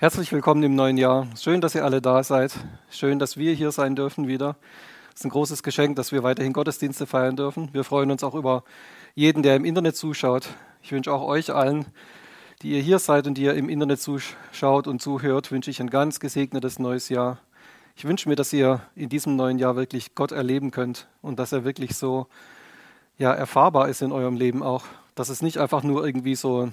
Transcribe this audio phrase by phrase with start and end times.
[0.00, 1.26] Herzlich willkommen im neuen Jahr.
[1.36, 2.54] Schön, dass ihr alle da seid.
[2.88, 4.54] Schön, dass wir hier sein dürfen wieder.
[5.12, 7.68] Es ist ein großes Geschenk, dass wir weiterhin Gottesdienste feiern dürfen.
[7.72, 8.62] Wir freuen uns auch über
[9.16, 10.50] jeden, der im Internet zuschaut.
[10.84, 11.86] Ich wünsche auch euch allen,
[12.62, 15.90] die ihr hier seid und die ihr im Internet zuschaut und zuhört, wünsche ich ein
[15.90, 17.40] ganz gesegnetes neues Jahr.
[17.96, 21.50] Ich wünsche mir, dass ihr in diesem neuen Jahr wirklich Gott erleben könnt und dass
[21.50, 22.28] er wirklich so
[23.16, 24.84] ja, erfahrbar ist in eurem Leben auch.
[25.16, 26.68] Dass es nicht einfach nur irgendwie so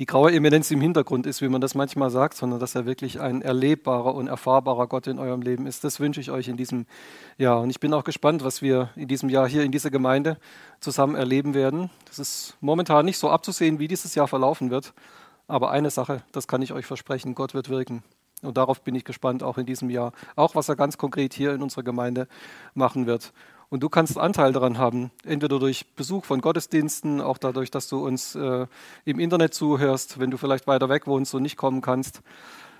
[0.00, 3.20] die graue Eminenz im Hintergrund ist, wie man das manchmal sagt, sondern dass er wirklich
[3.20, 5.84] ein erlebbarer und erfahrbarer Gott in eurem Leben ist.
[5.84, 6.86] Das wünsche ich euch in diesem
[7.36, 7.60] Jahr.
[7.60, 10.38] Und ich bin auch gespannt, was wir in diesem Jahr hier in dieser Gemeinde
[10.80, 11.90] zusammen erleben werden.
[12.06, 14.94] Das ist momentan nicht so abzusehen, wie dieses Jahr verlaufen wird.
[15.46, 18.02] Aber eine Sache, das kann ich euch versprechen, Gott wird wirken.
[18.40, 20.12] Und darauf bin ich gespannt, auch in diesem Jahr.
[20.34, 22.26] Auch was er ganz konkret hier in unserer Gemeinde
[22.72, 23.34] machen wird.
[23.70, 28.04] Und du kannst Anteil daran haben, entweder durch Besuch von Gottesdiensten, auch dadurch, dass du
[28.04, 28.66] uns äh,
[29.04, 32.20] im Internet zuhörst, wenn du vielleicht weiter weg wohnst und nicht kommen kannst.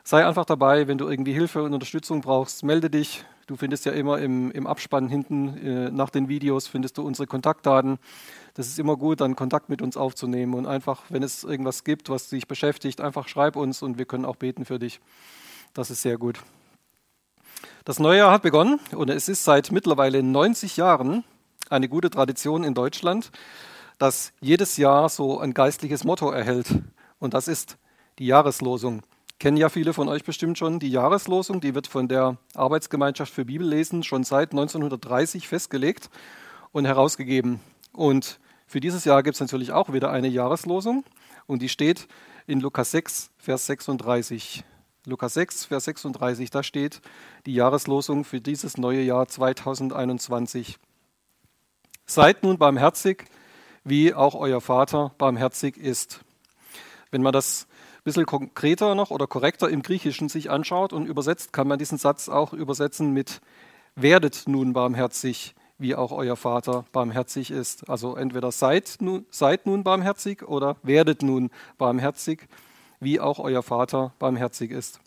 [0.03, 3.25] Sei einfach dabei, wenn du irgendwie Hilfe und Unterstützung brauchst, melde dich.
[3.47, 7.29] Du findest ja immer im, im Abspann hinten äh, nach den Videos findest du unsere
[7.29, 7.99] Kontaktdaten.
[8.55, 12.09] Das ist immer gut, dann Kontakt mit uns aufzunehmen und einfach, wenn es irgendwas gibt,
[12.11, 15.01] was dich beschäftigt, einfach schreib uns und wir können auch beten für dich.
[15.73, 16.41] Das ist sehr gut.
[17.85, 21.25] Das neue Jahr hat begonnen und es ist seit mittlerweile 90 Jahren
[21.69, 23.31] eine gute Tradition in Deutschland,
[23.99, 26.69] dass jedes Jahr so ein geistliches Motto erhält.
[27.19, 27.77] Und das ist
[28.19, 29.03] die Jahreslosung.
[29.39, 30.79] Kennen ja viele von euch bestimmt schon.
[30.81, 36.11] Die Jahreslosung, die wird von der Arbeitsgemeinschaft für Bibellesen schon seit 1930 festgelegt
[36.73, 37.61] und herausgegeben.
[37.93, 41.05] Und für dieses Jahr gibt es natürlich auch wieder eine Jahreslosung
[41.47, 42.07] und die steht
[42.47, 44.65] in Lukas 6, Vers 36.
[45.07, 47.01] Lukas 6, Vers 36, da steht
[47.47, 50.79] die Jahreslosung für dieses neue Jahr 2021.
[52.05, 53.25] Seid nun barmherzig,
[53.83, 56.21] wie auch euer Vater barmherzig ist.
[57.11, 61.55] Wenn man das ein bisschen konkreter noch oder korrekter im Griechischen sich anschaut und übersetzt,
[61.55, 63.41] kann man diesen Satz auch übersetzen mit
[63.97, 67.89] werdet nun barmherzig, wie auch euer Vater barmherzig ist.
[67.89, 71.49] Also entweder seid nun, seid nun barmherzig oder werdet nun
[71.79, 72.49] barmherzig
[73.01, 75.01] wie auch euer Vater barmherzig ist.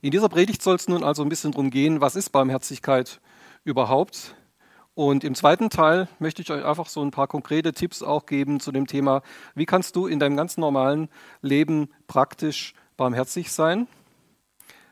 [0.00, 3.20] In dieser Predigt soll es nun also ein bisschen darum gehen, was ist Barmherzigkeit
[3.64, 4.34] überhaupt?
[4.94, 8.58] Und im zweiten Teil möchte ich euch einfach so ein paar konkrete Tipps auch geben
[8.58, 9.22] zu dem Thema,
[9.54, 11.08] wie kannst du in deinem ganz normalen
[11.40, 13.86] Leben praktisch barmherzig sein?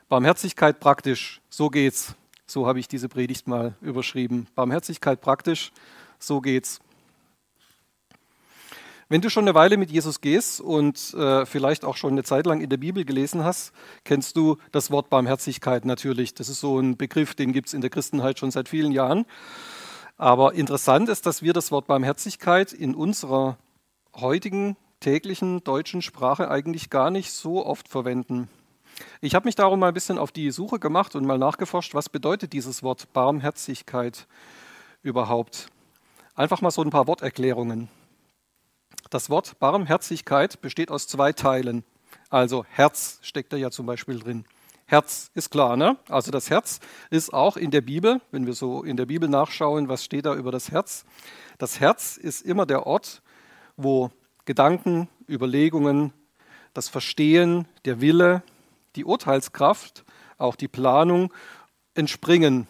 [0.09, 2.15] Barmherzigkeit praktisch, so geht's.
[2.47, 4.47] So habe ich diese Predigt mal überschrieben.
[4.55, 5.73] Barmherzigkeit praktisch,
[6.21, 6.81] so geht's.
[9.09, 12.45] Wenn du schon eine Weile mit Jesus gehst und äh, vielleicht auch schon eine Zeit
[12.45, 13.73] lang in der Bibel gelesen hast,
[14.03, 16.35] kennst du das Wort Barmherzigkeit natürlich.
[16.35, 19.25] Das ist so ein Begriff, den gibt es in der Christenheit schon seit vielen Jahren.
[20.17, 23.59] Aber interessant ist, dass wir das Wort Barmherzigkeit in unserer
[24.17, 28.49] heutigen täglichen deutschen Sprache eigentlich gar nicht so oft verwenden.
[29.21, 32.09] Ich habe mich darum mal ein bisschen auf die Suche gemacht und mal nachgeforscht, was
[32.09, 34.27] bedeutet dieses Wort Barmherzigkeit
[35.05, 35.69] überhaupt.
[36.35, 37.89] Einfach mal so ein paar Worterklärungen.
[39.11, 41.85] Das Wort Barmherzigkeit besteht aus zwei Teilen.
[42.29, 44.45] Also Herz steckt da ja zum Beispiel drin.
[44.87, 45.97] Herz ist klar, ne?
[46.09, 46.81] Also das Herz
[47.11, 50.35] ist auch in der Bibel, wenn wir so in der Bibel nachschauen, was steht da
[50.35, 51.05] über das Herz?
[51.59, 53.23] Das Herz ist immer der Ort,
[53.77, 54.11] wo
[54.45, 56.13] Gedanken, Überlegungen,
[56.73, 58.43] das Verstehen, der Wille,
[58.95, 60.05] die Urteilskraft,
[60.39, 61.33] auch die Planung
[61.95, 62.67] entspringen.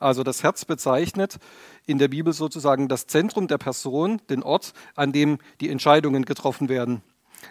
[0.00, 1.38] Also das Herz bezeichnet
[1.86, 6.68] in der Bibel sozusagen das Zentrum der Person, den Ort, an dem die Entscheidungen getroffen
[6.68, 7.02] werden,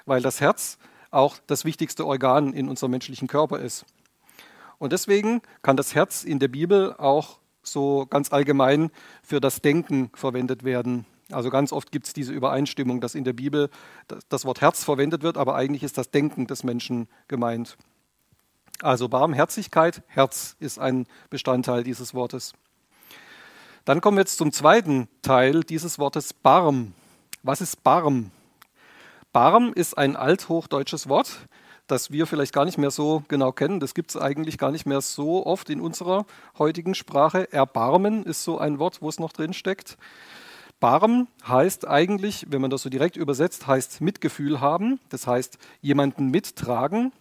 [0.06, 0.78] weil das Herz
[1.12, 3.86] auch das wichtigste Organ in unserem menschlichen Körper ist.
[4.78, 8.92] Und deswegen kann das Herz in der Bibel auch so ganz allgemein
[9.24, 11.06] für das Denken verwendet werden.
[11.32, 13.70] Also ganz oft gibt es diese Übereinstimmung, dass in der Bibel
[14.30, 17.78] das Wort Herz verwendet wird, aber eigentlich ist das Denken des Menschen gemeint.
[18.82, 22.54] Also Barmherzigkeit, Herz ist ein Bestandteil dieses Wortes.
[23.86, 26.94] Dann kommen wir jetzt zum zweiten Teil dieses Wortes Barm.
[27.42, 28.32] Was ist Barm?
[29.34, 31.40] Barm ist ein althochdeutsches Wort,
[31.88, 33.80] das wir vielleicht gar nicht mehr so genau kennen.
[33.80, 36.26] Das gibt es eigentlich gar nicht mehr so oft in unserer
[36.60, 37.52] heutigen Sprache.
[37.52, 39.98] Erbarmen ist so ein Wort, wo es noch drin steckt.
[40.80, 45.00] Barm heißt eigentlich, wenn man das so direkt übersetzt, heißt Mitgefühl haben.
[45.10, 47.12] Das heißt jemanden mittragen.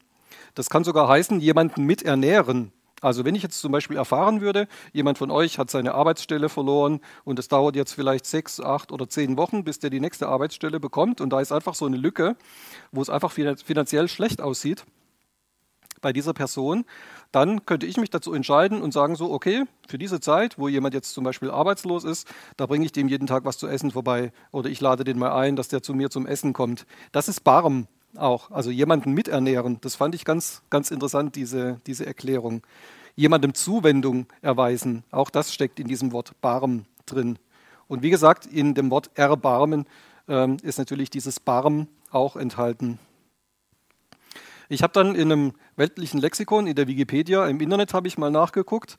[0.55, 2.73] Das kann sogar heißen, jemanden miternähren.
[3.03, 7.01] Also wenn ich jetzt zum Beispiel erfahren würde, jemand von euch hat seine Arbeitsstelle verloren
[7.25, 10.81] und es dauert jetzt vielleicht sechs, acht oder zehn Wochen, bis der die nächste Arbeitsstelle
[10.81, 12.37] bekommt und da ist einfach so eine Lücke,
[12.93, 14.85] wo es einfach finanziell schlecht aussieht
[16.01, 16.85] bei dieser Person,
[17.33, 20.95] dann könnte ich mich dazu entscheiden und sagen so, okay, für diese Zeit, wo jemand
[20.95, 24.33] jetzt zum Beispiel arbeitslos ist, da bringe ich dem jeden Tag was zu essen vorbei
[24.53, 26.87] oder ich lade den mal ein, dass der zu mir zum Essen kommt.
[27.13, 27.89] Das ist Barm.
[28.17, 28.51] Auch.
[28.51, 29.79] Also jemanden miternähren.
[29.81, 32.63] Das fand ich ganz, ganz interessant, diese, diese Erklärung.
[33.15, 35.05] Jemandem Zuwendung erweisen.
[35.11, 37.39] Auch das steckt in diesem Wort Barm drin.
[37.89, 39.87] Und wie gesagt, in dem Wort erbarmen
[40.29, 42.99] ähm, ist natürlich dieses Barm auch enthalten.
[44.69, 48.31] Ich habe dann in einem weltlichen Lexikon, in der Wikipedia, im Internet habe ich mal
[48.31, 48.97] nachgeguckt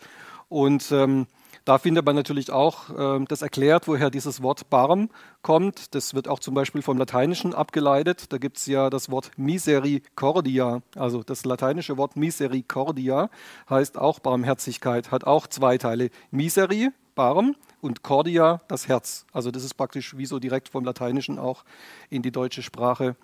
[0.48, 1.28] und ähm,
[1.68, 5.10] da findet man natürlich auch äh, das erklärt, woher dieses Wort Barm
[5.42, 5.94] kommt.
[5.96, 8.32] Das wird auch zum Beispiel vom Lateinischen abgeleitet.
[8.32, 10.82] Da gibt es ja das Wort Misericordia.
[10.96, 13.30] Also das lateinische Wort Misericordia
[13.70, 16.10] heißt auch Barmherzigkeit, hat auch zwei Teile.
[16.32, 19.26] Miseri, Barm, und Cordia, das Herz.
[19.34, 21.66] Also das ist praktisch wie so direkt vom Lateinischen auch
[22.10, 23.18] in die deutsche Sprache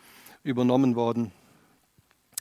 [0.44, 1.32] übernommen worden.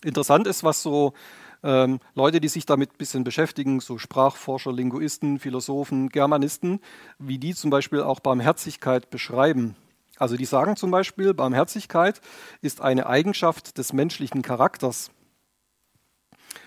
[0.02, 1.14] Interessant ist, was so
[1.62, 6.80] ähm, Leute, die sich damit ein bisschen beschäftigen, so Sprachforscher, Linguisten, Philosophen, Germanisten,
[7.18, 9.76] wie die zum Beispiel auch Barmherzigkeit beschreiben.
[10.18, 12.20] Also die sagen zum Beispiel, Barmherzigkeit
[12.60, 15.10] ist eine Eigenschaft des menschlichen Charakters.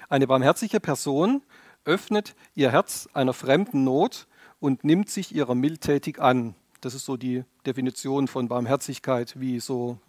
[0.10, 1.42] Eine barmherzige Person
[1.84, 4.28] öffnet ihr Herz einer fremden Not
[4.60, 6.56] und nimmt sich ihrer mildtätig an.
[6.82, 10.00] Das ist so die Definition von Barmherzigkeit, wie so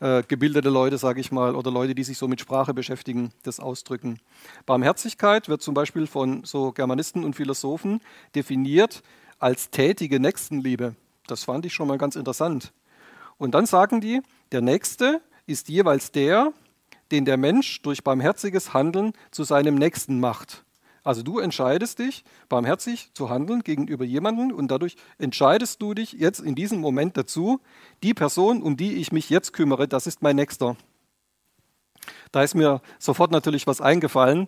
[0.00, 3.60] äh, gebildete Leute, sage ich mal, oder Leute, die sich so mit Sprache beschäftigen, das
[3.60, 4.18] ausdrücken.
[4.66, 8.00] Barmherzigkeit wird zum Beispiel von so Germanisten und Philosophen
[8.34, 9.02] definiert
[9.38, 10.94] als tätige Nächstenliebe.
[11.26, 12.72] Das fand ich schon mal ganz interessant.
[13.38, 14.20] Und dann sagen die,
[14.52, 16.52] der Nächste ist jeweils der,
[17.10, 20.64] den der Mensch durch barmherziges Handeln zu seinem Nächsten macht.
[21.10, 26.38] Also du entscheidest dich, barmherzig zu handeln gegenüber jemandem und dadurch entscheidest du dich jetzt
[26.38, 27.58] in diesem Moment dazu,
[28.04, 30.76] die Person, um die ich mich jetzt kümmere, das ist mein Nächster.
[32.30, 34.46] Da ist mir sofort natürlich was eingefallen.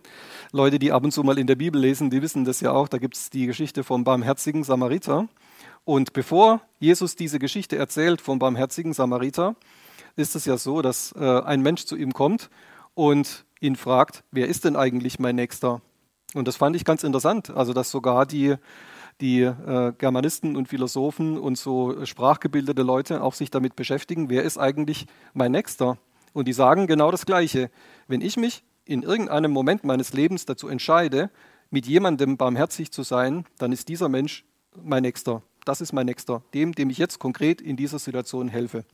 [0.52, 2.86] Leute, die ab und zu mal in der Bibel lesen, die wissen das ja auch.
[2.86, 5.26] Da gibt es die Geschichte vom barmherzigen Samariter.
[5.82, 9.56] Und bevor Jesus diese Geschichte erzählt vom barmherzigen Samariter,
[10.14, 12.50] ist es ja so, dass äh, ein Mensch zu ihm kommt
[12.94, 15.82] und ihn fragt, wer ist denn eigentlich mein Nächster?
[16.34, 18.56] Und das fand ich ganz interessant, also dass sogar die,
[19.20, 24.58] die äh, Germanisten und Philosophen und so sprachgebildete Leute auch sich damit beschäftigen, wer ist
[24.58, 25.98] eigentlich mein Nächster?
[26.32, 27.70] Und die sagen genau das Gleiche.
[28.08, 31.30] Wenn ich mich in irgendeinem Moment meines Lebens dazu entscheide,
[31.70, 34.44] mit jemandem barmherzig zu sein, dann ist dieser Mensch
[34.82, 35.42] mein Nächster.
[35.64, 38.84] Das ist mein Nächster, dem, dem ich jetzt konkret in dieser Situation helfe.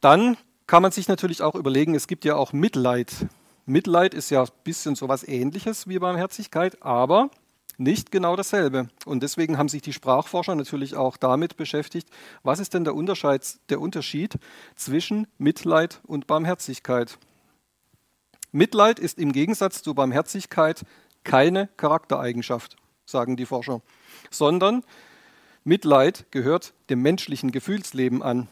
[0.00, 0.36] Dann
[0.66, 3.26] kann man sich natürlich auch überlegen, es gibt ja auch Mitleid.
[3.66, 7.30] Mitleid ist ja ein bisschen so was ähnliches wie Barmherzigkeit, aber
[7.78, 8.88] nicht genau dasselbe.
[9.04, 12.08] Und deswegen haben sich die Sprachforscher natürlich auch damit beschäftigt,
[12.44, 14.36] was ist denn der Unterschied, der Unterschied
[14.76, 17.18] zwischen Mitleid und Barmherzigkeit.
[18.52, 20.84] Mitleid ist im Gegensatz zu Barmherzigkeit
[21.24, 23.82] keine Charaktereigenschaft, sagen die Forscher,
[24.30, 24.84] sondern
[25.64, 28.46] Mitleid gehört dem menschlichen Gefühlsleben an.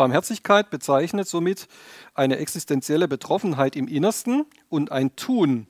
[0.00, 1.68] Barmherzigkeit bezeichnet somit
[2.14, 5.66] eine existenzielle Betroffenheit im Innersten und ein Tun,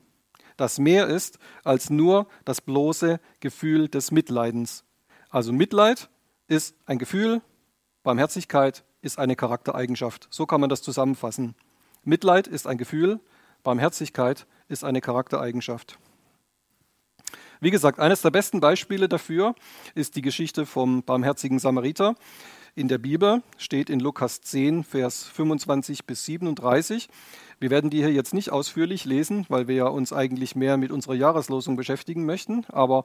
[0.57, 4.85] das mehr ist als nur das bloße Gefühl des Mitleidens.
[5.31, 6.11] Also Mitleid
[6.47, 7.43] ist ein Gefühl,
[8.05, 10.29] Barmherzigkeit ist eine Charaktereigenschaft.
[10.31, 11.57] So kann man das zusammenfassen.
[12.05, 13.19] Mitleid ist ein Gefühl,
[13.65, 15.99] Barmherzigkeit ist eine Charaktereigenschaft.
[17.59, 19.57] Wie gesagt, eines der besten Beispiele dafür
[19.97, 22.15] ist die Geschichte vom barmherzigen Samariter
[22.75, 27.09] in der Bibel, steht in Lukas 10, Vers 25 bis 37.
[27.59, 30.91] Wir werden die hier jetzt nicht ausführlich lesen, weil wir ja uns eigentlich mehr mit
[30.91, 32.65] unserer Jahreslosung beschäftigen möchten.
[32.69, 33.05] Aber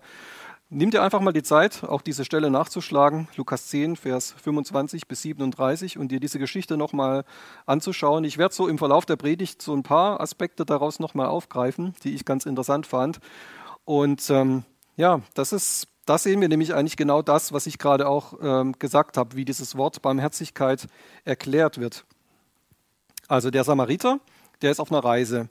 [0.69, 5.21] nimm dir einfach mal die Zeit, auch diese Stelle nachzuschlagen, Lukas 10, Vers 25 bis
[5.23, 7.25] 37, und dir diese Geschichte nochmal
[7.65, 8.23] anzuschauen.
[8.23, 12.13] Ich werde so im Verlauf der Predigt so ein paar Aspekte daraus nochmal aufgreifen, die
[12.13, 13.19] ich ganz interessant fand.
[13.83, 14.63] Und ähm,
[14.95, 18.73] ja, das ist da sehen wir nämlich eigentlich genau das, was ich gerade auch ähm,
[18.77, 20.87] gesagt habe, wie dieses Wort Barmherzigkeit
[21.23, 22.05] erklärt wird.
[23.27, 24.19] Also der Samariter,
[24.61, 25.49] der ist auf einer Reise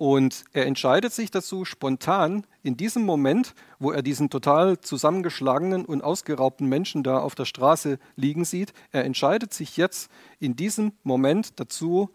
[0.00, 6.02] und er entscheidet sich dazu spontan in diesem Moment, wo er diesen total zusammengeschlagenen und
[6.02, 11.60] ausgeraubten Menschen da auf der Straße liegen sieht, er entscheidet sich jetzt in diesem Moment
[11.60, 12.08] dazu,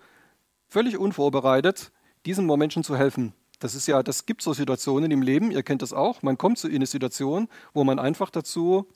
[0.68, 1.92] völlig unvorbereitet,
[2.26, 3.34] diesem Menschen zu helfen.
[3.60, 6.22] Das ist ja, das gibt so Situationen im Leben, ihr kennt das auch.
[6.22, 8.88] Man kommt so in eine Situation, wo man einfach dazu,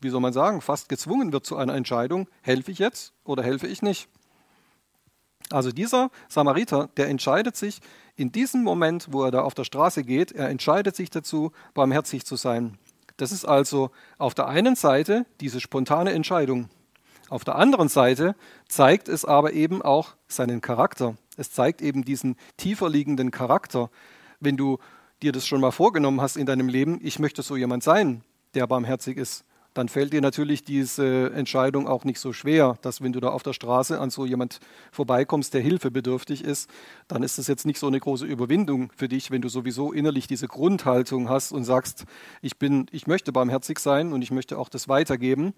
[0.00, 3.66] wie soll man sagen, fast gezwungen wird zu einer Entscheidung, helfe ich jetzt oder helfe
[3.66, 4.08] ich nicht.
[5.50, 7.80] Also dieser Samariter, der entscheidet sich
[8.16, 12.24] in diesem Moment, wo er da auf der Straße geht, er entscheidet sich dazu, barmherzig
[12.24, 12.78] zu sein.
[13.16, 16.68] Das ist also auf der einen Seite diese spontane Entscheidung.
[17.28, 18.34] Auf der anderen Seite
[18.68, 21.16] zeigt es aber eben auch seinen Charakter.
[21.36, 23.90] Es zeigt eben diesen tiefer liegenden Charakter.
[24.40, 24.78] Wenn du
[25.22, 28.22] dir das schon mal vorgenommen hast in deinem Leben, ich möchte so jemand sein,
[28.54, 29.44] der barmherzig ist,
[29.76, 33.42] dann fällt dir natürlich diese Entscheidung auch nicht so schwer, dass wenn du da auf
[33.42, 34.58] der Straße an so jemand
[34.90, 36.70] vorbeikommst, der hilfebedürftig ist,
[37.08, 40.26] dann ist es jetzt nicht so eine große Überwindung für dich, wenn du sowieso innerlich
[40.26, 42.06] diese Grundhaltung hast und sagst,
[42.40, 45.52] ich bin, ich möchte barmherzig sein und ich möchte auch das weitergeben,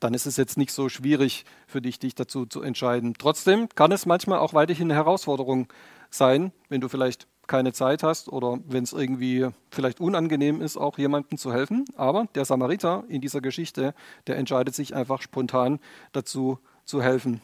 [0.00, 3.14] dann ist es jetzt nicht so schwierig für dich, dich dazu zu entscheiden.
[3.16, 5.68] Trotzdem kann es manchmal auch weiterhin eine Herausforderung
[6.10, 10.98] sein, wenn du vielleicht keine Zeit hast oder wenn es irgendwie vielleicht unangenehm ist, auch
[10.98, 11.84] jemandem zu helfen.
[11.96, 13.92] Aber der Samariter in dieser Geschichte,
[14.28, 15.80] der entscheidet sich einfach spontan
[16.12, 17.42] dazu zu helfen.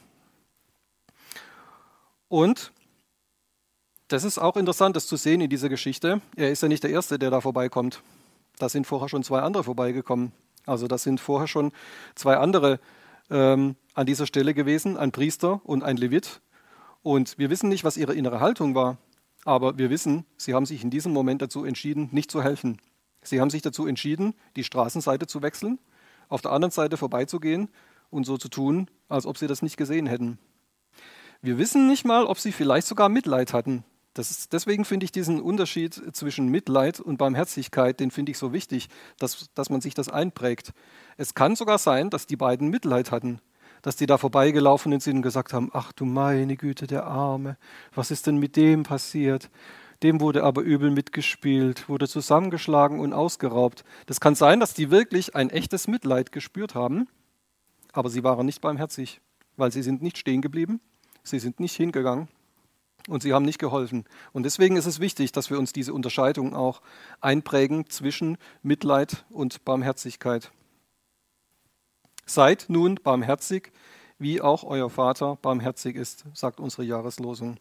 [2.28, 2.72] Und
[4.06, 6.20] das ist auch interessant, das zu sehen in dieser Geschichte.
[6.36, 8.00] Er ist ja nicht der Erste, der da vorbeikommt.
[8.58, 10.30] Da sind vorher schon zwei andere vorbeigekommen.
[10.66, 11.72] Also das sind vorher schon
[12.14, 12.78] zwei andere
[13.28, 16.40] ähm, an dieser Stelle gewesen, ein Priester und ein Levit.
[17.02, 18.98] Und wir wissen nicht, was ihre innere Haltung war.
[19.46, 22.78] Aber wir wissen, sie haben sich in diesem Moment dazu entschieden, nicht zu helfen.
[23.22, 25.78] Sie haben sich dazu entschieden, die Straßenseite zu wechseln,
[26.28, 27.68] auf der anderen Seite vorbeizugehen
[28.10, 30.40] und so zu tun, als ob sie das nicht gesehen hätten.
[31.42, 33.84] Wir wissen nicht mal, ob sie vielleicht sogar Mitleid hatten.
[34.18, 38.88] Ist, deswegen finde ich diesen Unterschied zwischen Mitleid und Barmherzigkeit, den finde ich so wichtig,
[39.20, 40.72] dass, dass man sich das einprägt.
[41.18, 43.40] Es kann sogar sein, dass die beiden Mitleid hatten
[43.83, 47.56] dass die da vorbeigelaufen sind und gesagt haben, ach du meine Güte, der Arme,
[47.95, 49.50] was ist denn mit dem passiert?
[50.02, 53.85] Dem wurde aber übel mitgespielt, wurde zusammengeschlagen und ausgeraubt.
[54.06, 57.09] Das kann sein, dass die wirklich ein echtes Mitleid gespürt haben,
[57.92, 59.21] aber sie waren nicht barmherzig,
[59.56, 60.80] weil sie sind nicht stehen geblieben,
[61.23, 62.28] sie sind nicht hingegangen
[63.09, 64.04] und sie haben nicht geholfen.
[64.33, 66.83] Und deswegen ist es wichtig, dass wir uns diese Unterscheidung auch
[67.21, 70.50] einprägen zwischen Mitleid und Barmherzigkeit.
[72.26, 73.73] Seid nun barmherzig,
[74.18, 77.59] wie auch euer Vater barmherzig ist, sagt unsere Jahreslosung.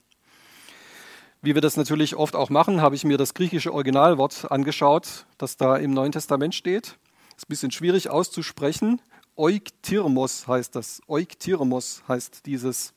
[1.43, 5.57] Wie wir das natürlich oft auch machen, habe ich mir das griechische Originalwort angeschaut, das
[5.57, 6.97] da im Neuen Testament steht.
[7.37, 8.99] Ist ein bisschen schwierig auszusprechen.
[9.37, 11.01] Euktyrmos heißt das.
[11.07, 12.95] Euktyrmos heißt dieses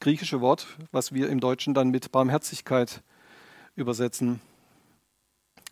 [0.00, 3.02] griechische Wort, was wir im Deutschen dann mit Barmherzigkeit
[3.76, 4.40] übersetzen.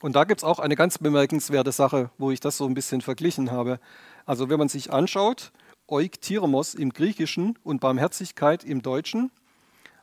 [0.01, 3.01] Und da gibt es auch eine ganz bemerkenswerte Sache, wo ich das so ein bisschen
[3.01, 3.81] verglichen habe.
[4.27, 5.53] Also wenn man sich anschaut,
[5.89, 9.31] Euktyrmos im Griechischen und Barmherzigkeit im Deutschen.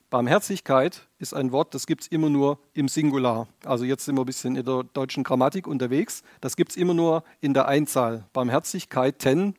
[0.10, 3.48] Barmherzigkeit ist ein Wort, das gibt es immer nur im Singular.
[3.64, 6.24] Also jetzt sind wir ein bisschen in der deutschen Grammatik unterwegs.
[6.42, 8.26] Das gibt es immer nur in der Einzahl.
[8.34, 9.56] Barmherzigkeiten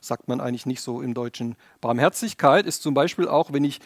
[0.00, 1.56] sagt man eigentlich nicht so im Deutschen.
[1.80, 3.80] Barmherzigkeit ist zum Beispiel auch, wenn ich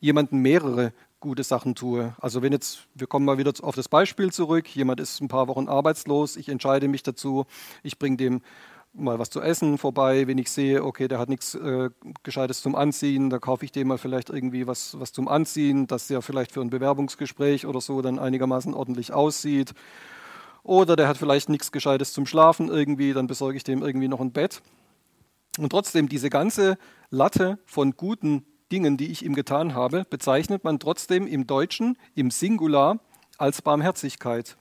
[0.00, 2.14] jemanden mehrere gute Sachen tue.
[2.20, 5.48] Also wenn jetzt, wir kommen mal wieder auf das Beispiel zurück, jemand ist ein paar
[5.48, 7.46] Wochen arbeitslos, ich entscheide mich dazu,
[7.82, 8.40] ich bringe dem
[8.92, 11.90] mal was zu essen vorbei, wenn ich sehe, okay, der hat nichts äh,
[12.22, 16.08] Gescheites zum Anziehen, da kaufe ich dem mal vielleicht irgendwie was, was zum Anziehen, dass
[16.08, 19.74] der vielleicht für ein Bewerbungsgespräch oder so dann einigermaßen ordentlich aussieht.
[20.62, 24.20] Oder der hat vielleicht nichts Gescheites zum Schlafen irgendwie, dann besorge ich dem irgendwie noch
[24.20, 24.62] ein Bett.
[25.58, 26.78] Und trotzdem, diese ganze
[27.10, 32.30] Latte von guten Dingen, die ich ihm getan habe, bezeichnet man trotzdem im Deutschen im
[32.30, 32.98] Singular
[33.38, 34.56] als Barmherzigkeit.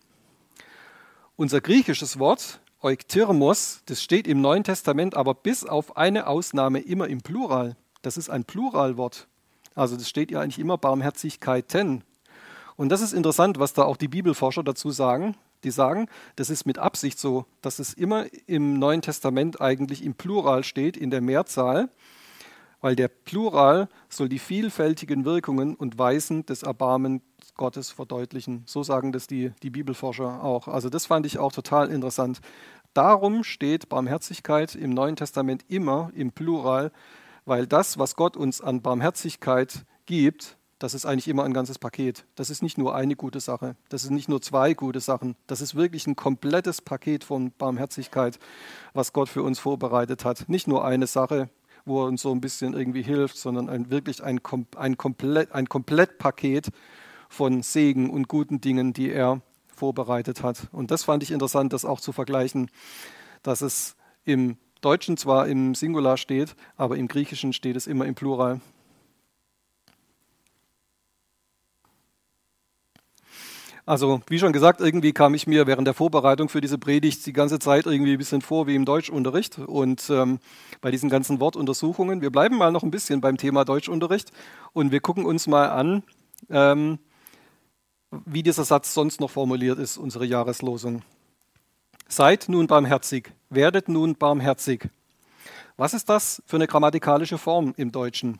[1.36, 7.07] Unser griechisches Wort Euktyrmos, das steht im Neuen Testament aber bis auf eine Ausnahme immer
[7.07, 7.75] im Plural.
[8.03, 9.27] Das ist ein Pluralwort.
[9.74, 12.03] Also das steht ja eigentlich immer Barmherzigkeiten.
[12.75, 15.36] Und das ist interessant, was da auch die Bibelforscher dazu sagen.
[15.63, 20.13] Die sagen, das ist mit Absicht so, dass es immer im Neuen Testament eigentlich im
[20.13, 21.89] Plural steht, in der Mehrzahl,
[22.81, 27.22] weil der Plural soll die vielfältigen Wirkungen und Weisen des Erbarmens
[27.55, 28.63] Gottes verdeutlichen.
[28.65, 30.67] So sagen das die, die Bibelforscher auch.
[30.67, 32.39] Also das fand ich auch total interessant.
[32.93, 36.91] Darum steht Barmherzigkeit im Neuen Testament immer im Plural,
[37.46, 42.25] weil das, was Gott uns an Barmherzigkeit gibt, das ist eigentlich immer ein ganzes Paket.
[42.36, 45.62] Das ist nicht nur eine gute Sache, das sind nicht nur zwei gute Sachen, das
[45.62, 48.38] ist wirklich ein komplettes Paket von Barmherzigkeit,
[48.93, 50.48] was Gott für uns vorbereitet hat.
[50.50, 51.50] Nicht nur eine Sache,
[51.88, 54.39] wo er uns so ein bisschen irgendwie hilft, sondern ein, wirklich ein,
[54.75, 56.70] ein, komplett, ein Komplettpaket
[57.29, 60.67] von Segen und guten Dingen, die er vorbereitet hat.
[60.72, 62.70] Und das fand ich interessant, das auch zu vergleichen,
[63.44, 68.15] dass es im Deutschen zwar im Singular steht, aber im Griechischen steht es immer im
[68.15, 68.62] Plural.
[73.88, 77.32] Also, wie schon gesagt, irgendwie kam ich mir während der Vorbereitung für diese Predigt die
[77.32, 79.60] ganze Zeit irgendwie ein bisschen vor wie im Deutschunterricht.
[79.60, 80.39] Und ähm,
[80.82, 84.34] bei diesen ganzen Wortuntersuchungen, wir bleiben mal noch ein bisschen beim Thema Deutschunterricht
[84.74, 86.03] und wir gucken uns mal an,
[86.50, 87.00] ähm,
[88.12, 91.01] wie dieser Satz sonst noch formuliert ist, unsere Jahreslosung.
[92.10, 94.89] Seid nun barmherzig, werdet nun barmherzig.
[95.77, 98.39] Was ist das für eine grammatikalische Form im Deutschen?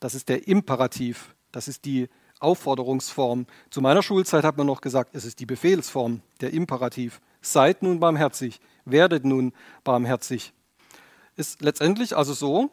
[0.00, 2.08] Das ist der Imperativ, das ist die
[2.40, 3.46] Aufforderungsform.
[3.70, 7.20] Zu meiner Schulzeit hat man noch gesagt, es ist die Befehlsform, der Imperativ.
[7.40, 9.52] Seid nun barmherzig, werdet nun
[9.84, 10.52] barmherzig.
[11.36, 12.70] Ist letztendlich also so,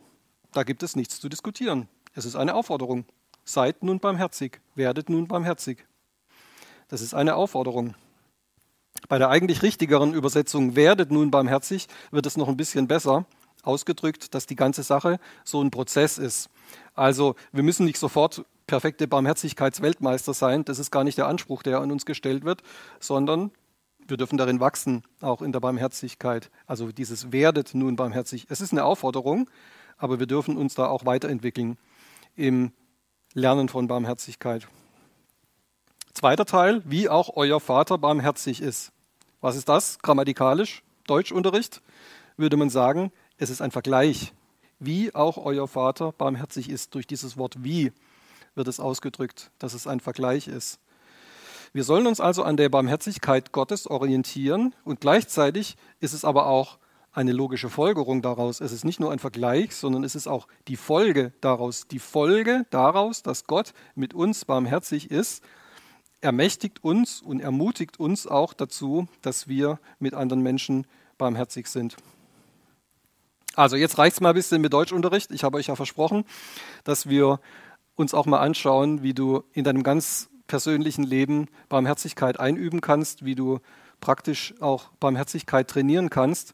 [0.52, 1.88] da gibt es nichts zu diskutieren.
[2.14, 3.06] Es ist eine Aufforderung.
[3.44, 5.86] Seid nun barmherzig, werdet nun barmherzig.
[6.88, 7.96] Das ist eine Aufforderung.
[9.10, 13.26] Bei der eigentlich richtigeren Übersetzung werdet nun barmherzig wird es noch ein bisschen besser
[13.64, 16.50] ausgedrückt, dass die ganze Sache so ein Prozess ist.
[16.94, 21.80] Also wir müssen nicht sofort perfekte Barmherzigkeitsweltmeister sein, das ist gar nicht der Anspruch, der
[21.80, 22.62] an uns gestellt wird,
[23.00, 23.52] sondern
[24.08, 26.50] wir dürfen darin wachsen, auch in der Barmherzigkeit.
[26.68, 28.48] Also dieses werdet nun barmherzig.
[28.50, 29.50] Es ist eine Aufforderung,
[29.98, 31.78] aber wir dürfen uns da auch weiterentwickeln
[32.36, 32.72] im
[33.34, 34.68] Lernen von Barmherzigkeit.
[36.14, 38.92] Zweiter Teil, wie auch euer Vater barmherzig ist.
[39.42, 40.00] Was ist das?
[40.00, 41.82] Grammatikalisch, Deutschunterricht,
[42.38, 44.34] würde man sagen, es ist ein Vergleich.
[44.80, 46.94] Wie auch euer Vater barmherzig ist.
[46.94, 47.94] Durch dieses Wort wie
[48.56, 50.80] wird es ausgedrückt, dass es ein Vergleich ist.
[51.74, 56.78] Wir sollen uns also an der Barmherzigkeit Gottes orientieren und gleichzeitig ist es aber auch
[57.12, 58.60] eine logische Folgerung daraus.
[58.60, 61.88] Es ist nicht nur ein Vergleich, sondern es ist auch die Folge daraus.
[61.88, 65.44] Die Folge daraus, dass Gott mit uns barmherzig ist,
[66.22, 71.96] ermächtigt uns und ermutigt uns auch dazu, dass wir mit anderen Menschen barmherzig sind.
[73.56, 75.32] Also jetzt reicht es mal ein bisschen mit Deutschunterricht.
[75.32, 76.26] Ich habe euch ja versprochen,
[76.84, 77.40] dass wir
[77.96, 83.36] uns auch mal anschauen, wie du in deinem ganz persönlichen Leben Barmherzigkeit einüben kannst, wie
[83.36, 83.60] du
[84.02, 86.54] praktisch auch Barmherzigkeit trainieren kannst.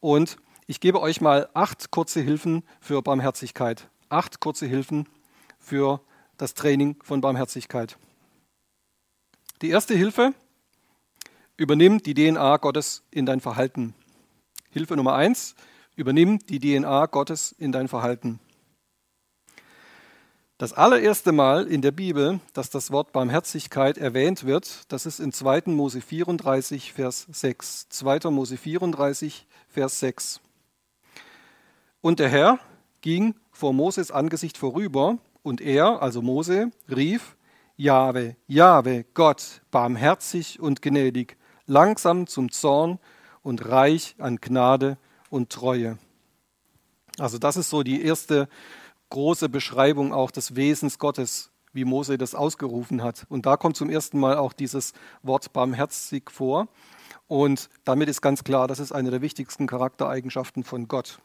[0.00, 0.36] Und
[0.66, 3.88] ich gebe euch mal acht kurze Hilfen für Barmherzigkeit.
[4.08, 5.08] Acht kurze Hilfen
[5.58, 6.00] für
[6.36, 7.98] das Training von Barmherzigkeit.
[9.62, 10.34] Die erste Hilfe,
[11.56, 13.94] übernimm die DNA Gottes in dein Verhalten.
[14.70, 15.54] Hilfe Nummer eins,
[15.96, 18.40] übernimm die DNA Gottes in dein Verhalten.
[20.56, 25.32] Das allererste Mal in der Bibel, dass das Wort Barmherzigkeit erwähnt wird, das ist in
[25.32, 25.62] 2.
[25.66, 27.88] Mose 34, Vers 6.
[27.88, 28.30] 2.
[28.30, 30.40] Mose 34, Vers 6.
[32.00, 32.60] Und der Herr
[33.00, 37.36] ging vor Moses Angesicht vorüber, und er, also Mose, rief,
[37.76, 41.36] Jahwe, Jahwe, Gott, barmherzig und gnädig,
[41.66, 43.00] langsam zum Zorn
[43.42, 44.98] und reich an Gnade
[45.30, 45.98] und Treue.
[47.18, 48.48] Also das ist so die erste
[49.10, 53.26] große Beschreibung auch des Wesens Gottes, wie Mose das ausgerufen hat.
[53.28, 56.68] Und da kommt zum ersten Mal auch dieses Wort barmherzig vor.
[57.26, 61.18] Und damit ist ganz klar, das ist eine der wichtigsten Charaktereigenschaften von Gott.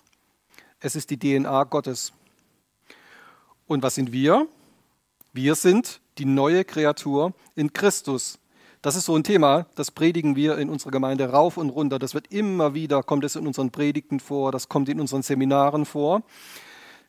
[0.79, 2.13] Es ist die DNA Gottes.
[3.67, 4.47] Und was sind wir?
[5.33, 8.39] Wir sind die neue Kreatur in Christus.
[8.81, 11.99] Das ist so ein Thema, das predigen wir in unserer Gemeinde rauf und runter.
[11.99, 15.85] Das wird immer wieder, kommt es in unseren Predigten vor, das kommt in unseren Seminaren
[15.85, 16.23] vor.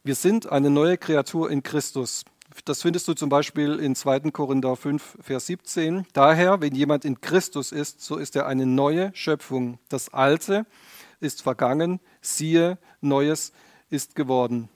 [0.02, 2.24] Wir sind eine neue Kreatur in Christus.
[2.64, 4.30] Das findest du zum Beispiel in 2.
[4.30, 6.06] Korinther 5, Vers 17.
[6.14, 9.78] Daher, wenn jemand in Christus ist, so ist er eine neue Schöpfung.
[9.90, 10.64] Das Alte
[11.20, 13.52] ist vergangen, siehe, Neues
[13.90, 14.70] ist geworden.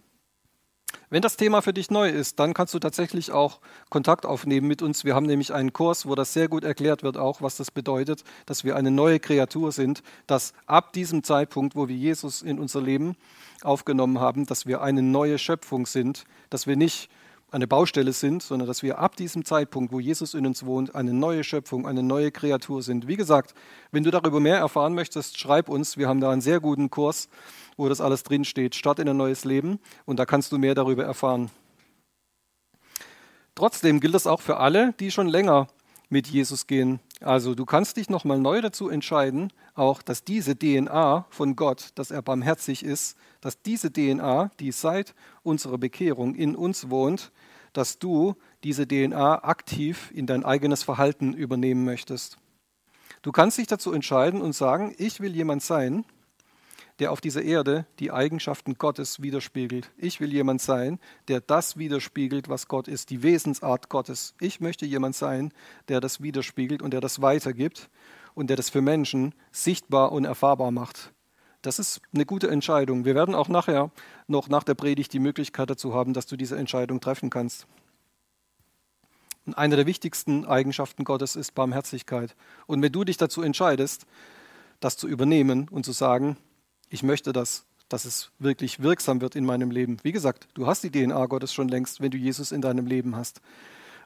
[1.14, 4.82] Wenn das Thema für dich neu ist, dann kannst du tatsächlich auch Kontakt aufnehmen mit
[4.82, 5.04] uns.
[5.04, 8.24] Wir haben nämlich einen Kurs, wo das sehr gut erklärt wird, auch was das bedeutet,
[8.46, 12.80] dass wir eine neue Kreatur sind, dass ab diesem Zeitpunkt, wo wir Jesus in unser
[12.80, 13.14] Leben
[13.62, 17.08] aufgenommen haben, dass wir eine neue Schöpfung sind, dass wir nicht
[17.54, 21.12] eine Baustelle sind, sondern dass wir ab diesem Zeitpunkt, wo Jesus in uns wohnt, eine
[21.12, 23.06] neue Schöpfung, eine neue Kreatur sind.
[23.06, 23.54] Wie gesagt,
[23.92, 25.96] wenn du darüber mehr erfahren möchtest, schreib uns.
[25.96, 27.28] Wir haben da einen sehr guten Kurs,
[27.76, 28.74] wo das alles drinsteht.
[28.74, 31.50] Start in ein neues Leben und da kannst du mehr darüber erfahren.
[33.54, 35.68] Trotzdem gilt das auch für alle, die schon länger
[36.08, 37.00] mit Jesus gehen.
[37.20, 42.10] Also du kannst dich nochmal neu dazu entscheiden, auch dass diese DNA von Gott, dass
[42.10, 47.32] er barmherzig ist, dass diese DNA, die seit unserer Bekehrung in uns wohnt,
[47.72, 52.38] dass du diese DNA aktiv in dein eigenes Verhalten übernehmen möchtest.
[53.22, 56.04] Du kannst dich dazu entscheiden und sagen, ich will jemand sein,
[56.98, 59.90] der auf dieser Erde die Eigenschaften Gottes widerspiegelt.
[59.96, 64.34] Ich will jemand sein, der das widerspiegelt, was Gott ist, die Wesensart Gottes.
[64.40, 65.52] Ich möchte jemand sein,
[65.88, 67.90] der das widerspiegelt und der das weitergibt
[68.34, 71.12] und der das für Menschen sichtbar und erfahrbar macht.
[71.62, 73.04] Das ist eine gute Entscheidung.
[73.04, 73.90] Wir werden auch nachher
[74.26, 77.66] noch nach der Predigt die Möglichkeit dazu haben, dass du diese Entscheidung treffen kannst.
[79.46, 82.36] Und eine der wichtigsten Eigenschaften Gottes ist Barmherzigkeit.
[82.66, 84.06] Und wenn du dich dazu entscheidest,
[84.80, 86.36] das zu übernehmen und zu sagen,
[86.94, 89.96] ich möchte das, dass es wirklich wirksam wird in meinem Leben.
[90.04, 93.16] Wie gesagt, du hast die DNA Gottes schon längst, wenn du Jesus in deinem Leben
[93.16, 93.40] hast.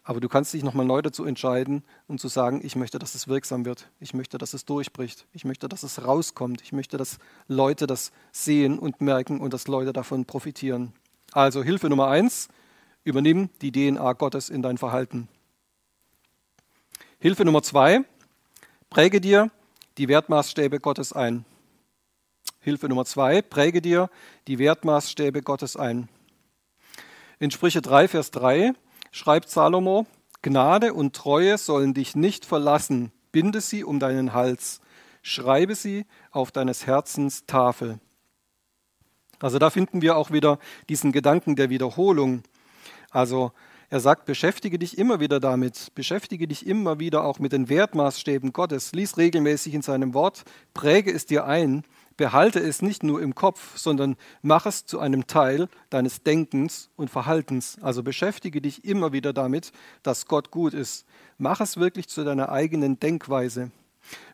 [0.05, 3.29] Aber du kannst dich nochmal neu dazu entscheiden und zu sagen, ich möchte, dass es
[3.29, 3.91] wirksam wird.
[4.01, 5.27] Ich möchte, dass es durchbricht.
[5.35, 6.63] Ich möchte, dass es rauskommt.
[6.63, 10.95] Ich möchte, dass Leute das sehen und merken und dass Leute davon profitieren.
[11.33, 12.49] Also Hilfe Nummer eins,
[13.05, 15.29] übernimm die DNA Gottes in dein Verhalten.
[17.19, 18.01] Hilfe Nummer zwei,
[18.89, 19.51] präge dir
[19.99, 21.45] die Wertmaßstäbe Gottes ein.
[22.61, 24.11] Hilfe Nummer zwei, präge dir
[24.47, 26.09] die Wertmaßstäbe Gottes ein.
[27.39, 28.73] In Sprüche 3, Vers 3
[29.13, 30.07] schreibt Salomo,
[30.43, 34.81] Gnade und Treue sollen dich nicht verlassen, binde sie um deinen Hals,
[35.23, 38.01] schreibe sie auf deines Herzens Tafel.
[39.39, 42.43] Also da finden wir auch wieder diesen Gedanken der Wiederholung.
[43.11, 43.53] Also
[43.89, 48.53] er sagt, beschäftige dich immer wieder damit, beschäftige dich immer wieder auch mit den Wertmaßstäben
[48.53, 50.45] Gottes, lies regelmäßig in seinem Wort,
[50.75, 51.85] präge es dir ein,
[52.19, 57.09] behalte es nicht nur im Kopf, sondern mach es zu einem Teil deines Denkens und
[57.09, 57.79] Verhaltens.
[57.81, 61.07] Also beschäftige dich immer wieder damit, dass Gott gut ist.
[61.39, 63.71] Mach es wirklich zu deiner eigenen Denkweise.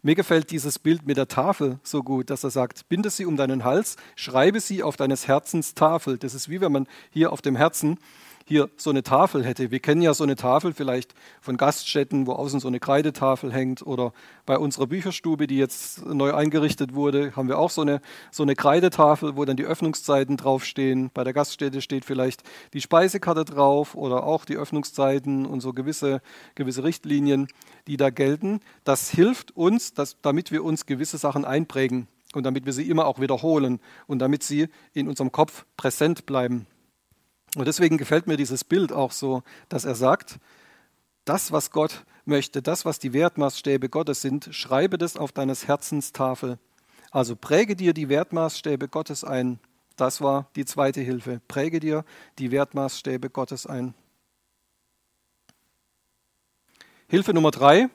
[0.03, 3.37] Mir gefällt dieses Bild mit der Tafel so gut, dass er sagt, binde sie um
[3.37, 6.16] deinen Hals, schreibe sie auf deines Herzens Tafel.
[6.18, 7.99] Das ist wie wenn man hier auf dem Herzen
[8.44, 9.70] hier so eine Tafel hätte.
[9.70, 13.87] Wir kennen ja so eine Tafel vielleicht von Gaststätten, wo außen so eine Kreidetafel hängt
[13.87, 14.12] oder
[14.44, 18.54] bei unserer Bücherstube, die jetzt neu eingerichtet wurde, haben wir auch so eine, so eine
[18.54, 21.11] Kreidetafel, wo dann die Öffnungszeiten draufstehen.
[21.14, 22.42] Bei der Gaststätte steht vielleicht
[22.74, 26.20] die Speisekarte drauf oder auch die Öffnungszeiten und so gewisse,
[26.54, 27.48] gewisse Richtlinien,
[27.87, 28.61] die da gelten.
[28.85, 33.07] Das hilft uns, dass, damit wir uns gewisse Sachen einprägen und damit wir sie immer
[33.07, 36.66] auch wiederholen und damit sie in unserem Kopf präsent bleiben.
[37.55, 40.38] Und deswegen gefällt mir dieses Bild auch so, dass er sagt,
[41.25, 46.12] das, was Gott möchte, das, was die Wertmaßstäbe Gottes sind, schreibe das auf deines Herzens
[46.12, 46.59] Tafel.
[47.11, 49.61] Also präge dir die Wertmaßstäbe Gottes ein.
[49.97, 51.40] Das war die zweite Hilfe.
[51.47, 52.05] Präge dir
[52.38, 53.95] die Wertmaßstäbe Gottes ein.
[57.07, 57.88] Hilfe Nummer drei.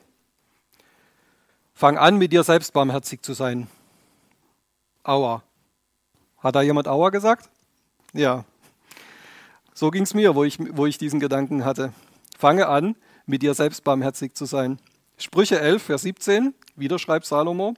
[1.74, 3.68] Fang an, mit dir selbst barmherzig zu sein.
[5.02, 5.42] Aua.
[6.38, 7.50] Hat da jemand Aua gesagt?
[8.14, 8.44] Ja,
[9.80, 11.94] so ging es mir, wo ich, wo ich diesen Gedanken hatte.
[12.38, 14.78] Fange an, mit dir selbst barmherzig zu sein.
[15.16, 17.72] Sprüche 11, Vers 17, wieder schreibt Salomo,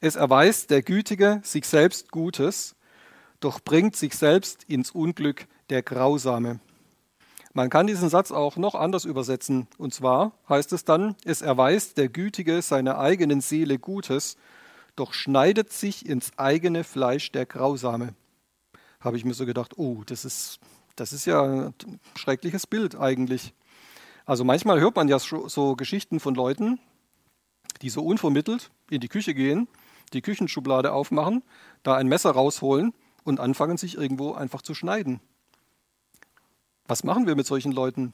[0.00, 2.74] es erweist der Gütige sich selbst Gutes,
[3.38, 6.58] doch bringt sich selbst ins Unglück der Grausame.
[7.52, 9.68] Man kann diesen Satz auch noch anders übersetzen.
[9.78, 14.36] Und zwar heißt es dann, es erweist der Gütige seiner eigenen Seele Gutes,
[14.96, 18.14] doch schneidet sich ins eigene Fleisch der Grausame.
[18.98, 20.58] Habe ich mir so gedacht, oh, das ist
[20.96, 23.54] das ist ja ein schreckliches Bild eigentlich.
[24.26, 26.78] Also manchmal hört man ja so Geschichten von Leuten,
[27.82, 29.68] die so unvermittelt in die Küche gehen,
[30.12, 31.42] die Küchenschublade aufmachen,
[31.82, 32.92] da ein Messer rausholen
[33.24, 35.20] und anfangen sich irgendwo einfach zu schneiden.
[36.86, 38.12] Was machen wir mit solchen Leuten?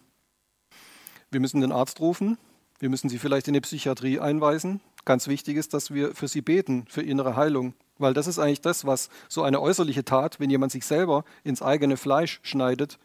[1.31, 2.39] Wir müssen den Arzt rufen,
[2.79, 4.81] wir müssen sie vielleicht in die Psychiatrie einweisen.
[5.07, 7.75] Ganz wichtig ist, dass wir für sie beten, für innere Heilung.
[7.97, 11.63] Weil das ist eigentlich das, was so eine äußerliche Tat, wenn jemand sich selber ins
[11.63, 12.99] eigene Fleisch schneidet,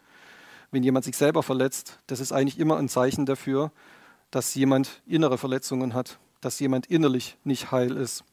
[0.71, 3.71] wenn jemand sich selber verletzt, das ist eigentlich immer ein Zeichen dafür,
[4.31, 8.23] dass jemand innere Verletzungen hat, dass jemand innerlich nicht heil ist.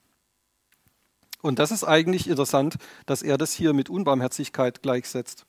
[1.42, 2.76] Und das ist eigentlich interessant,
[3.06, 5.44] dass er das hier mit Unbarmherzigkeit gleichsetzt.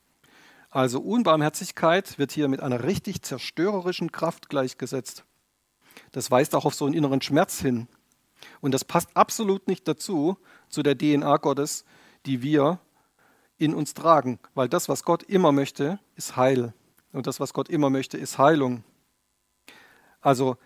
[0.69, 5.23] Also Unbarmherzigkeit wird hier mit einer richtig zerstörerischen Kraft gleichgesetzt.
[6.11, 7.87] Das weist auch auf so einen inneren Schmerz hin.
[8.61, 10.37] Und das passt absolut nicht dazu,
[10.69, 11.85] zu der DNA Gottes,
[12.25, 12.79] die wir
[13.57, 14.39] in uns tragen.
[14.55, 16.73] Weil das, was Gott immer möchte, ist Heil.
[17.11, 18.83] Und das, was Gott immer möchte, ist Heilung.
[20.21, 20.57] Also,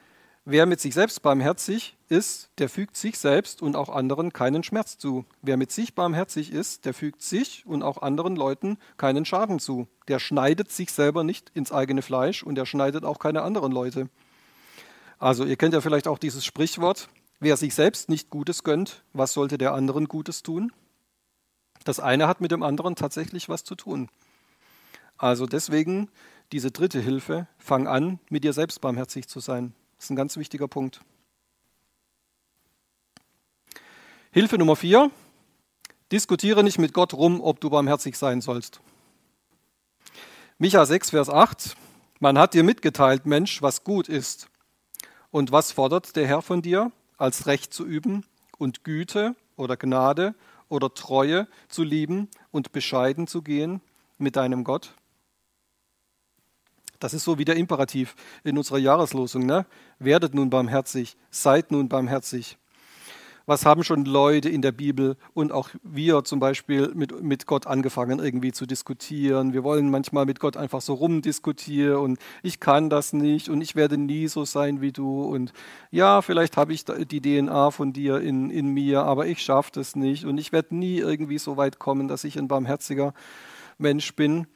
[0.45, 4.97] wer mit sich selbst barmherzig ist, der fügt sich selbst und auch anderen keinen Schmerz
[4.97, 5.25] zu.
[5.41, 9.88] Wer mit sich barmherzig ist, der fügt sich und auch anderen Leuten keinen Schaden zu.
[10.07, 14.09] Der schneidet sich selber nicht ins eigene Fleisch und der schneidet auch keine anderen Leute.
[15.17, 17.07] Also, ihr kennt ja vielleicht auch dieses Sprichwort,
[17.43, 20.71] Wer sich selbst nicht Gutes gönnt, was sollte der anderen Gutes tun?
[21.84, 24.08] Das eine hat mit dem anderen tatsächlich was zu tun.
[25.17, 26.10] Also deswegen
[26.53, 29.73] diese dritte Hilfe, fang an, mit dir selbst barmherzig zu sein.
[29.97, 31.01] Das ist ein ganz wichtiger Punkt.
[34.32, 35.12] Hilfe Nummer vier,
[36.13, 38.79] diskutiere nicht mit Gott rum, ob du barmherzig sein sollst.
[40.60, 41.75] Micha 6, Vers 8,
[42.21, 44.47] man hat dir mitgeteilt, Mensch, was gut ist.
[45.29, 46.93] Und was fordert der Herr von dir?
[47.23, 48.25] Als Recht zu üben
[48.57, 50.36] und Güte oder Gnade
[50.67, 53.79] oder Treue zu lieben und bescheiden zu gehen
[54.17, 54.93] mit deinem Gott?
[56.99, 59.45] Das ist so wie der Imperativ in unserer Jahreslosung.
[59.45, 59.65] Ne?
[59.99, 62.57] Werdet nun barmherzig, seid nun barmherzig
[63.45, 67.67] was haben schon Leute in der Bibel und auch wir zum Beispiel mit, mit Gott
[67.67, 69.53] angefangen irgendwie zu diskutieren.
[69.53, 73.75] Wir wollen manchmal mit Gott einfach so rumdiskutieren und ich kann das nicht und ich
[73.75, 75.51] werde nie so sein wie du und
[75.91, 79.95] ja, vielleicht habe ich die DNA von dir in, in mir, aber ich schaffe das
[79.95, 83.13] nicht und ich werde nie irgendwie so weit kommen, dass ich ein barmherziger
[83.77, 84.47] Mensch bin.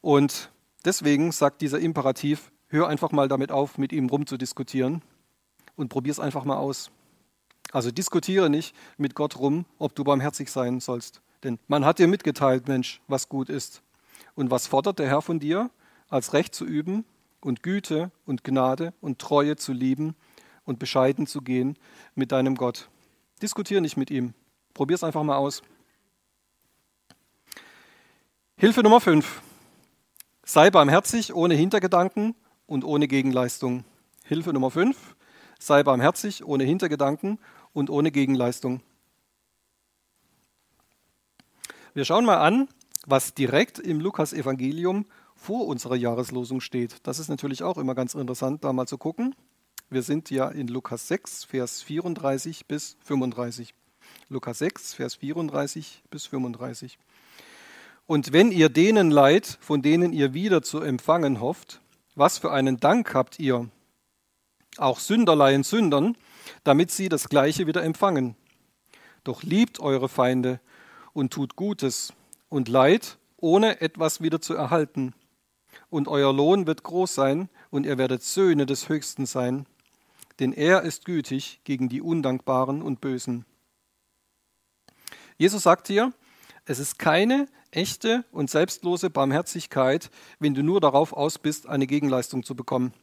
[0.00, 0.50] Und
[0.84, 5.02] deswegen sagt dieser Imperativ, hör einfach mal damit auf, mit ihm rumzudiskutieren
[5.74, 6.90] und probier es einfach mal aus.
[7.72, 11.20] Also diskutiere nicht mit Gott rum, ob du barmherzig sein sollst.
[11.42, 13.82] Denn man hat dir mitgeteilt, Mensch, was gut ist.
[14.34, 15.70] Und was fordert der Herr von dir?
[16.08, 17.04] Als Recht zu üben
[17.40, 20.14] und Güte und Gnade und Treue zu lieben
[20.64, 21.76] und bescheiden zu gehen
[22.14, 22.88] mit deinem Gott.
[23.42, 24.34] Diskutiere nicht mit ihm.
[24.74, 25.62] Probier es einfach mal aus.
[28.56, 29.42] Hilfe Nummer 5.
[30.44, 32.34] Sei barmherzig ohne Hintergedanken
[32.66, 33.84] und ohne Gegenleistung.
[34.24, 35.16] Hilfe Nummer 5.
[35.58, 37.38] Sei barmherzig ohne Hintergedanken
[37.76, 38.80] und ohne Gegenleistung.
[41.92, 42.68] Wir schauen mal an,
[43.06, 47.06] was direkt im Lukas-Evangelium vor unserer Jahreslosung steht.
[47.06, 49.34] Das ist natürlich auch immer ganz interessant, da mal zu gucken.
[49.90, 53.74] Wir sind ja in Lukas 6, Vers 34 bis 35.
[54.30, 56.98] Lukas 6, Vers 34 bis 35.
[58.06, 61.82] Und wenn ihr denen leid, von denen ihr wieder zu empfangen hofft,
[62.14, 63.68] was für einen Dank habt ihr?
[64.78, 66.16] Auch Sünder leihen Sündern,
[66.64, 68.36] damit sie das Gleiche wieder empfangen.
[69.24, 70.60] Doch liebt eure Feinde
[71.12, 72.12] und tut Gutes
[72.48, 75.14] und Leid, ohne etwas wieder zu erhalten.
[75.90, 79.66] Und euer Lohn wird groß sein, und ihr werdet Söhne des Höchsten sein,
[80.38, 83.44] denn er ist gütig gegen die Undankbaren und Bösen.
[85.38, 86.12] Jesus sagt hier,
[86.64, 92.42] es ist keine echte und selbstlose Barmherzigkeit, wenn du nur darauf aus bist, eine Gegenleistung
[92.42, 92.94] zu bekommen.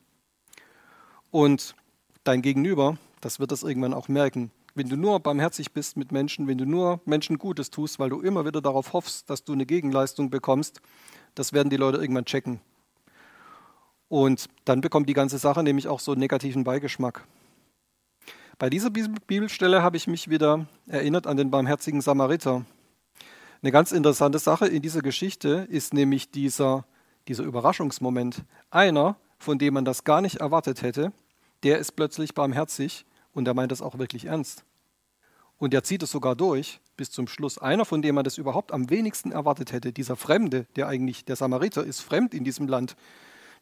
[1.30, 1.76] Und
[2.24, 4.52] dein Gegenüber, das wird das irgendwann auch merken.
[4.76, 8.20] Wenn du nur barmherzig bist mit Menschen, wenn du nur Menschen Gutes tust, weil du
[8.20, 10.82] immer wieder darauf hoffst, dass du eine Gegenleistung bekommst,
[11.36, 12.60] das werden die Leute irgendwann checken.
[14.10, 17.26] Und dann bekommt die ganze Sache nämlich auch so einen negativen Beigeschmack.
[18.60, 22.66] Bei dieser Bibelstelle habe ich mich wieder erinnert an den barmherzigen Samariter.
[23.62, 26.86] Eine ganz interessante Sache in dieser Geschichte ist nämlich dieser,
[27.28, 28.44] dieser Überraschungsmoment.
[28.70, 31.14] Einer, von dem man das gar nicht erwartet hätte,
[31.64, 34.64] der ist plötzlich barmherzig und er meint das auch wirklich ernst.
[35.58, 37.58] Und er zieht es sogar durch bis zum Schluss.
[37.58, 41.36] Einer, von dem man das überhaupt am wenigsten erwartet hätte, dieser Fremde, der eigentlich der
[41.36, 42.96] Samariter ist fremd in diesem Land,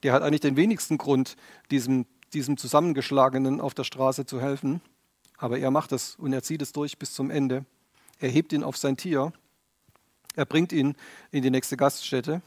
[0.03, 1.35] der hat eigentlich den wenigsten Grund,
[1.69, 4.81] diesem, diesem Zusammengeschlagenen auf der Straße zu helfen.
[5.37, 7.65] Aber er macht es und er zieht es durch bis zum Ende.
[8.19, 9.31] Er hebt ihn auf sein Tier.
[10.35, 10.95] Er bringt ihn
[11.31, 12.41] in die nächste Gaststätte.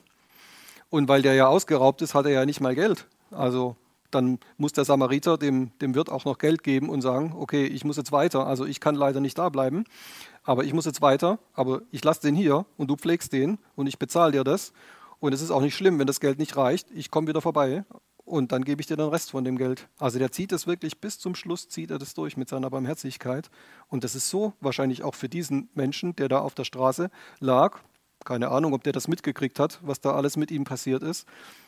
[0.90, 3.06] Und weil der ja ausgeraubt ist, hat er ja nicht mal Geld.
[3.30, 3.76] Also
[4.10, 7.84] dann muss der Samariter dem, dem Wirt auch noch Geld geben und sagen, okay, ich
[7.84, 8.46] muss jetzt weiter.
[8.46, 9.84] Also ich kann leider nicht da bleiben,
[10.44, 13.86] aber ich muss jetzt weiter, aber ich lasse den hier und du pflegst den und
[13.86, 14.72] ich bezahle dir das.
[15.20, 16.90] Und es ist auch nicht schlimm, wenn das Geld nicht reicht.
[16.90, 17.84] Ich komme wieder vorbei
[18.24, 19.88] und dann gebe ich dir den Rest von dem Geld.
[19.98, 23.50] Also der zieht es wirklich bis zum Schluss, zieht er das durch mit seiner Barmherzigkeit.
[23.88, 27.80] Und das ist so wahrscheinlich auch für diesen Menschen, der da auf der Straße lag.
[28.24, 31.26] Keine Ahnung, ob der das mitgekriegt hat, was da alles mit ihm passiert ist.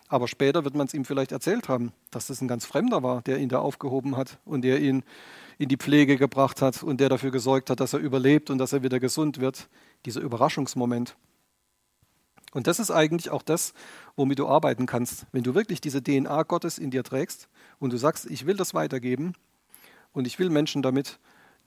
[0.09, 3.21] Aber später wird man es ihm vielleicht erzählt haben, dass das ein ganz Fremder war,
[3.23, 5.03] der ihn da aufgehoben hat und der ihn
[5.59, 8.73] in die Pflege gebracht hat und der dafür gesorgt hat, dass er überlebt und dass
[8.73, 9.69] er wieder gesund wird.
[10.07, 11.17] Dieser Überraschungsmoment.
[12.53, 13.75] Und das ist eigentlich auch das,
[14.15, 15.27] womit du arbeiten kannst.
[15.33, 18.73] Wenn du wirklich diese DNA Gottes in dir trägst und du sagst, ich will das
[18.73, 19.35] weitergeben
[20.15, 21.19] und ich will Menschen damit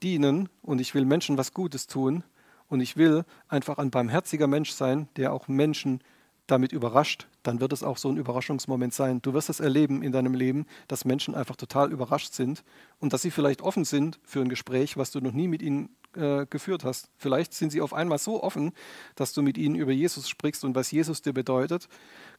[0.02, 2.24] dienen und ich will Menschen was Gutes tun
[2.70, 6.00] und ich will einfach ein barmherziger Mensch sein, der auch Menschen
[6.46, 9.22] damit überrascht, dann wird es auch so ein Überraschungsmoment sein.
[9.22, 12.64] Du wirst es erleben in deinem Leben, dass Menschen einfach total überrascht sind
[12.98, 15.90] und dass sie vielleicht offen sind für ein Gespräch, was du noch nie mit ihnen
[16.14, 17.08] äh, geführt hast.
[17.16, 18.72] Vielleicht sind sie auf einmal so offen,
[19.14, 21.88] dass du mit ihnen über Jesus sprichst und was Jesus dir bedeutet.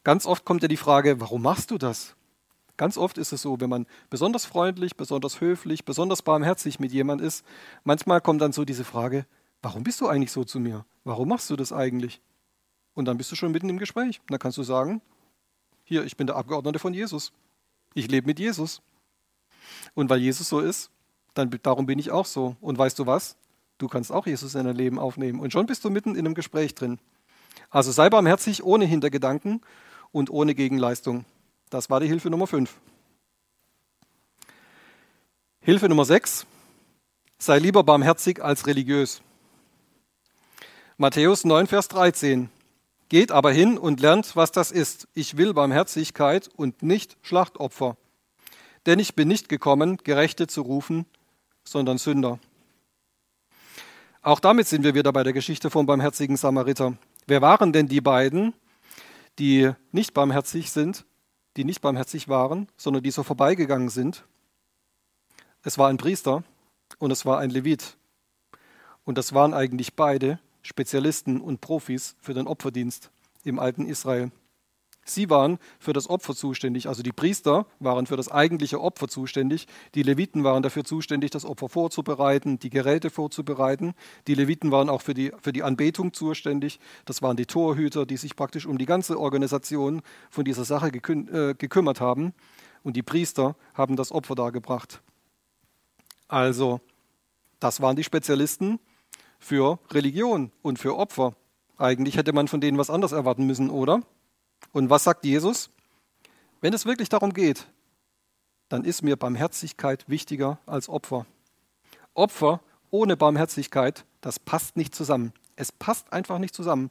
[0.04, 2.14] Ganz oft kommt ja die Frage, warum machst du das?
[2.76, 7.20] Ganz oft ist es so, wenn man besonders freundlich, besonders höflich, besonders barmherzig mit jemand
[7.20, 7.44] ist,
[7.84, 9.26] manchmal kommt dann so diese Frage,
[9.62, 10.84] warum bist du eigentlich so zu mir?
[11.04, 12.20] Warum machst du das eigentlich?
[12.94, 14.20] Und dann bist du schon mitten im Gespräch.
[14.20, 15.00] Und dann kannst du sagen,
[15.84, 17.32] hier, ich bin der Abgeordnete von Jesus.
[17.94, 18.82] Ich lebe mit Jesus.
[19.94, 20.90] Und weil Jesus so ist,
[21.34, 22.56] dann darum bin ich auch so.
[22.60, 23.36] Und weißt du was?
[23.78, 25.40] Du kannst auch Jesus in dein Leben aufnehmen.
[25.40, 26.98] Und schon bist du mitten in einem Gespräch drin.
[27.70, 29.62] Also sei barmherzig ohne Hintergedanken
[30.10, 31.24] und ohne Gegenleistung.
[31.70, 32.78] Das war die Hilfe Nummer 5.
[35.60, 36.46] Hilfe Nummer 6.
[37.38, 39.22] Sei lieber barmherzig als religiös.
[41.02, 42.48] Matthäus 9, Vers 13.
[43.08, 45.08] Geht aber hin und lernt, was das ist.
[45.14, 47.96] Ich will Barmherzigkeit und nicht Schlachtopfer.
[48.86, 51.06] Denn ich bin nicht gekommen, Gerechte zu rufen,
[51.64, 52.38] sondern Sünder.
[54.22, 56.96] Auch damit sind wir wieder bei der Geschichte vom barmherzigen Samariter.
[57.26, 58.54] Wer waren denn die beiden,
[59.40, 61.04] die nicht barmherzig sind,
[61.56, 64.24] die nicht barmherzig waren, sondern die so vorbeigegangen sind?
[65.64, 66.44] Es war ein Priester
[67.00, 67.96] und es war ein Levit.
[69.02, 73.10] Und das waren eigentlich beide Spezialisten und Profis für den Opferdienst
[73.44, 74.30] im alten Israel.
[75.04, 79.66] Sie waren für das Opfer zuständig, also die Priester waren für das eigentliche Opfer zuständig,
[79.96, 83.94] die Leviten waren dafür zuständig, das Opfer vorzubereiten, die Geräte vorzubereiten,
[84.28, 88.16] die Leviten waren auch für die, für die Anbetung zuständig, das waren die Torhüter, die
[88.16, 92.32] sich praktisch um die ganze Organisation von dieser Sache gekü äh, gekümmert haben
[92.84, 95.02] und die Priester haben das Opfer dargebracht.
[96.28, 96.80] Also,
[97.58, 98.78] das waren die Spezialisten
[99.42, 101.34] für Religion und für Opfer.
[101.76, 104.02] Eigentlich hätte man von denen was anderes erwarten müssen, oder?
[104.72, 105.70] Und was sagt Jesus?
[106.60, 107.66] Wenn es wirklich darum geht,
[108.68, 111.26] dann ist mir Barmherzigkeit wichtiger als Opfer.
[112.14, 115.32] Opfer ohne Barmherzigkeit, das passt nicht zusammen.
[115.56, 116.90] Es passt einfach nicht zusammen.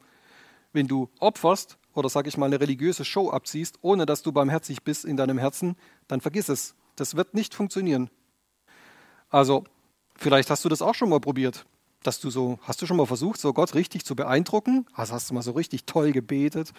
[0.73, 4.83] Wenn du opferst oder sag ich mal eine religiöse Show abziehst, ohne dass du barmherzig
[4.83, 6.75] bist in deinem Herzen, dann vergiss es.
[6.97, 8.09] Das wird nicht funktionieren.
[9.29, 9.63] Also,
[10.17, 11.65] vielleicht hast du das auch schon mal probiert
[12.03, 14.85] dass du so, hast du schon mal versucht, so Gott richtig zu beeindrucken?
[14.93, 16.73] Also hast du mal so richtig toll gebetet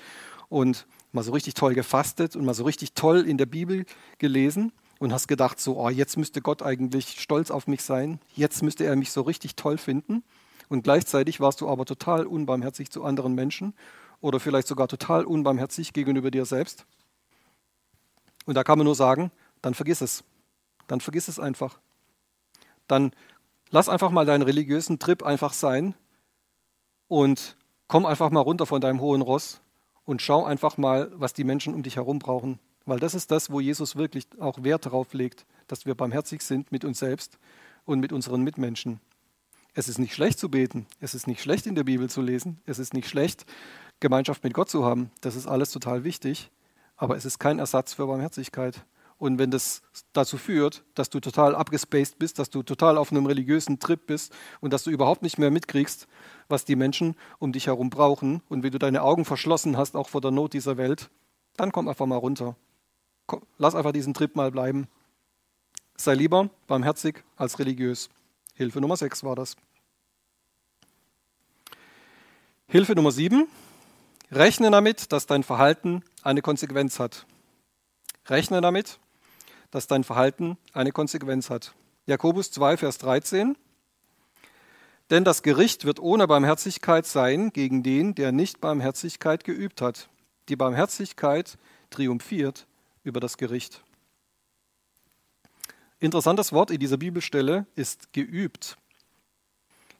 [0.49, 3.85] und mal so richtig toll gefastet und mal so richtig toll in der Bibel
[4.19, 8.63] gelesen und hast gedacht, so, oh, jetzt müsste Gott eigentlich stolz auf mich sein, jetzt
[8.63, 10.23] müsste er mich so richtig toll finden.
[10.69, 13.75] Und gleichzeitig warst du aber total unbarmherzig zu anderen Menschen
[14.21, 16.87] oder vielleicht sogar total unbarmherzig gegenüber dir selbst.
[18.47, 19.31] Und da kann man nur sagen,
[19.61, 20.25] dann vergiss es.
[20.87, 21.79] Dann vergiss es einfach.
[22.89, 23.13] Dann
[23.75, 25.95] Lass einfach mal deinen religiösen Trip einfach sein
[27.09, 27.57] und
[27.89, 29.63] komm einfach mal runter von deinem hohen Ross
[30.05, 32.59] und schau einfach mal, was die Menschen um dich herum brauchen.
[32.85, 36.71] Weil das ist das, wo Jesus wirklich auch Wert darauf legt, dass wir barmherzig sind
[36.71, 37.39] mit uns selbst
[37.87, 39.01] und mit unseren Mitmenschen.
[39.73, 42.61] Es ist nicht schlecht zu beten, es ist nicht schlecht in der Bibel zu lesen,
[42.67, 43.47] es ist nicht schlecht,
[44.01, 45.11] Gemeinschaft mit Gott zu haben.
[45.23, 46.51] Das ist alles total wichtig,
[46.99, 48.85] aber es ist kein Ersatz für Barmherzigkeit.
[49.23, 49.83] Und wenn das
[50.13, 54.35] dazu führt, dass du total abgespaced bist, dass du total auf einem religiösen Trip bist
[54.61, 56.09] und dass du überhaupt nicht mehr mitkriegst,
[56.49, 60.09] was die Menschen um dich herum brauchen und wie du deine Augen verschlossen hast, auch
[60.09, 61.09] vor der Not dieser Welt,
[61.57, 62.57] dann komm einfach mal runter.
[63.29, 64.89] Komm, lass einfach diesen Trip mal bleiben.
[65.97, 68.11] Sei lieber barmherzig als religiös.
[68.55, 69.55] Hilfe Nummer 6 war das.
[72.67, 73.47] Hilfe Nummer 7.
[74.33, 77.25] Rechne damit, dass dein Verhalten eine Konsequenz hat.
[78.27, 78.99] Rechne damit,
[79.73, 81.75] dass dein Verhalten eine Konsequenz hat.
[82.07, 83.57] Jakobus 2, Vers 13.
[85.11, 90.09] Denn das Gericht wird ohne Barmherzigkeit sein gegen den, der nicht Barmherzigkeit geübt hat.
[90.49, 91.59] Die Barmherzigkeit
[91.91, 92.67] triumphiert
[93.03, 93.83] über das Gericht.
[96.01, 98.77] Interessantes Wort in dieser Bibelstelle ist geübt.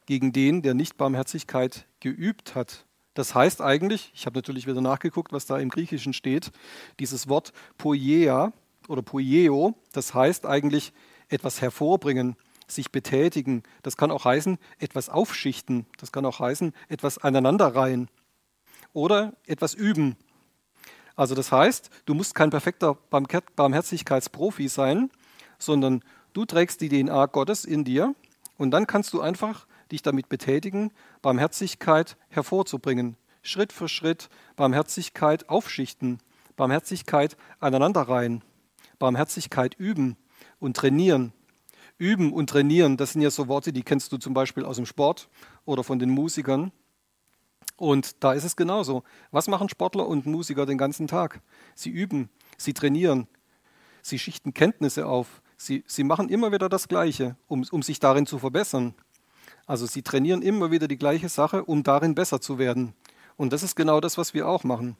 [0.05, 2.85] Gegen den, der nicht Barmherzigkeit geübt hat.
[3.13, 6.51] Das heißt eigentlich, ich habe natürlich wieder nachgeguckt, was da im Griechischen steht,
[6.99, 8.51] dieses Wort poiea
[8.89, 10.93] oder poieo, das heißt eigentlich
[11.29, 12.35] etwas hervorbringen,
[12.67, 13.63] sich betätigen.
[13.81, 15.85] Das kann auch heißen, etwas aufschichten.
[15.97, 18.09] Das kann auch heißen, etwas aneinanderreihen
[18.93, 20.15] oder etwas üben.
[21.15, 22.97] Also das heißt, du musst kein perfekter
[23.55, 25.11] Barmherzigkeitsprofi sein,
[25.59, 28.15] sondern du trägst die DNA Gottes in dir
[28.57, 30.91] und dann kannst du einfach dich damit betätigen,
[31.21, 33.15] Barmherzigkeit hervorzubringen.
[33.43, 36.19] Schritt für Schritt Barmherzigkeit aufschichten,
[36.55, 38.41] Barmherzigkeit aneinanderreihen.
[39.03, 40.15] Barmherzigkeit üben
[40.59, 41.33] und trainieren.
[41.97, 44.85] Üben und trainieren, das sind ja so Worte, die kennst du zum Beispiel aus dem
[44.85, 45.27] Sport
[45.65, 46.71] oder von den Musikern.
[47.75, 49.03] Und da ist es genauso.
[49.29, 51.41] Was machen Sportler und Musiker den ganzen Tag?
[51.75, 53.27] Sie üben, sie trainieren,
[54.01, 58.25] sie schichten Kenntnisse auf, sie, sie machen immer wieder das Gleiche, um, um sich darin
[58.25, 58.95] zu verbessern.
[59.65, 62.93] Also sie trainieren immer wieder die gleiche Sache, um darin besser zu werden.
[63.35, 64.95] Und das ist genau das, was wir auch machen.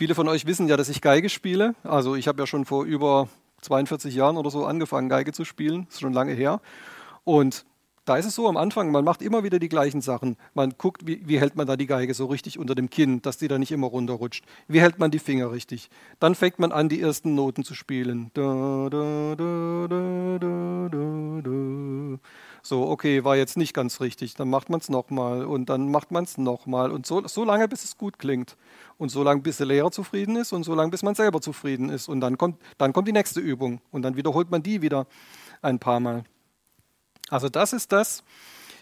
[0.00, 1.74] Viele von euch wissen ja, dass ich Geige spiele.
[1.82, 3.28] Also ich habe ja schon vor über
[3.60, 5.84] 42 Jahren oder so angefangen, Geige zu spielen.
[5.84, 6.62] Das ist schon lange her.
[7.24, 7.66] Und
[8.06, 10.38] da ist es so am Anfang, man macht immer wieder die gleichen Sachen.
[10.54, 13.36] Man guckt, wie, wie, hält man da die Geige so richtig unter dem Kinn, dass
[13.36, 14.42] die da nicht immer runterrutscht.
[14.68, 15.90] Wie hält man die Finger richtig?
[16.18, 18.30] Dann fängt man an, die ersten Noten zu spielen.
[18.32, 19.86] Da, da, da,
[22.62, 24.34] so, okay, war jetzt nicht ganz richtig.
[24.34, 26.90] Dann macht man es nochmal und dann macht man es nochmal.
[26.90, 28.56] Und so, so lange, bis es gut klingt.
[28.98, 31.88] Und so lange, bis der Lehrer zufrieden ist und so lange, bis man selber zufrieden
[31.88, 32.08] ist.
[32.08, 33.80] Und dann kommt, dann kommt die nächste Übung.
[33.90, 35.06] Und dann wiederholt man die wieder
[35.62, 36.24] ein paar Mal.
[37.30, 38.24] Also das ist das,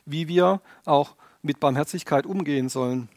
[0.07, 3.09] wie wir auch mit Barmherzigkeit umgehen sollen.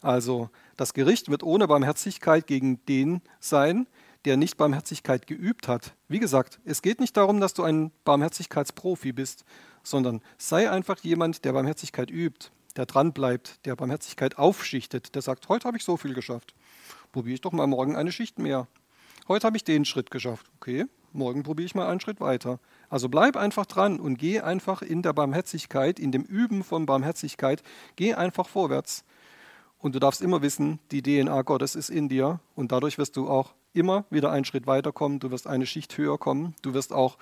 [0.00, 3.86] Also das Gericht wird ohne Barmherzigkeit gegen den sein,
[4.24, 5.94] der nicht Barmherzigkeit geübt hat.
[6.08, 9.44] Wie gesagt, es geht nicht darum, dass du ein Barmherzigkeitsprofi bist,
[9.82, 15.66] sondern sei einfach jemand, der Barmherzigkeit übt, der dranbleibt, der Barmherzigkeit aufschichtet, der sagt, heute
[15.66, 16.54] habe ich so viel geschafft.
[17.12, 18.68] Probiere ich doch mal morgen eine Schicht mehr.
[19.26, 20.46] Heute habe ich den Schritt geschafft.
[20.56, 22.60] Okay, morgen probiere ich mal einen Schritt weiter.
[22.88, 27.62] Also bleib einfach dran und geh einfach in der Barmherzigkeit, in dem Üben von Barmherzigkeit,
[27.96, 29.04] geh einfach vorwärts.
[29.78, 33.28] Und du darfst immer wissen, die DNA Gottes ist in dir und dadurch wirst du
[33.28, 37.16] auch immer wieder einen Schritt weiterkommen, du wirst eine Schicht höher kommen, du wirst auch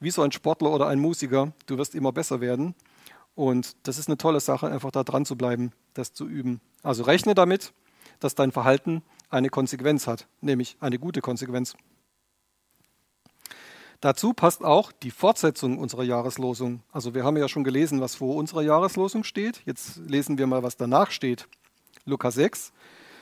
[0.00, 2.74] wie so ein Sportler oder ein Musiker, du wirst immer besser werden.
[3.34, 6.60] Und das ist eine tolle Sache, einfach da dran zu bleiben, das zu üben.
[6.82, 7.72] Also rechne damit,
[8.20, 11.76] dass dein Verhalten eine Konsequenz hat, nämlich eine gute Konsequenz.
[14.00, 16.82] Dazu passt auch die Fortsetzung unserer Jahreslosung.
[16.92, 19.62] Also wir haben ja schon gelesen, was vor unserer Jahreslosung steht.
[19.64, 21.48] Jetzt lesen wir mal, was danach steht.
[22.04, 22.72] Lukas 6,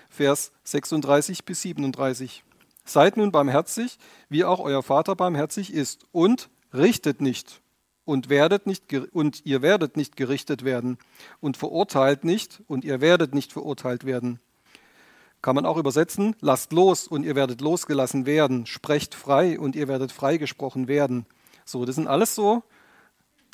[0.08, 2.44] Vers 36 bis 37.
[2.84, 3.98] Seid nun barmherzig,
[4.28, 7.62] wie auch euer Vater barmherzig ist, und richtet nicht
[8.04, 10.98] und werdet nicht und ihr werdet nicht gerichtet werden
[11.40, 14.40] und verurteilt nicht und ihr werdet nicht verurteilt werden.
[15.40, 19.88] Kann man auch übersetzen, lasst los und ihr werdet losgelassen werden, sprecht frei und ihr
[19.88, 21.26] werdet freigesprochen werden.
[21.64, 22.62] So, das sind alles so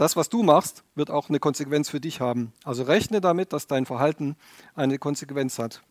[0.01, 2.55] das, was du machst, wird auch eine Konsequenz für dich haben.
[2.65, 4.35] Also rechne damit, dass dein Verhalten
[4.75, 5.83] eine Konsequenz hat.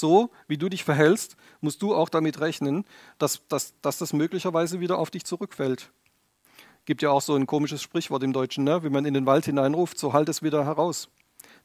[0.00, 2.84] So wie du dich verhältst, musst du auch damit rechnen,
[3.18, 5.90] dass, dass, dass das möglicherweise wieder auf dich zurückfällt.
[6.84, 8.82] Gibt ja auch so ein komisches Sprichwort im Deutschen, ne?
[8.82, 11.08] wenn man in den Wald hineinruft, so halt es wieder heraus.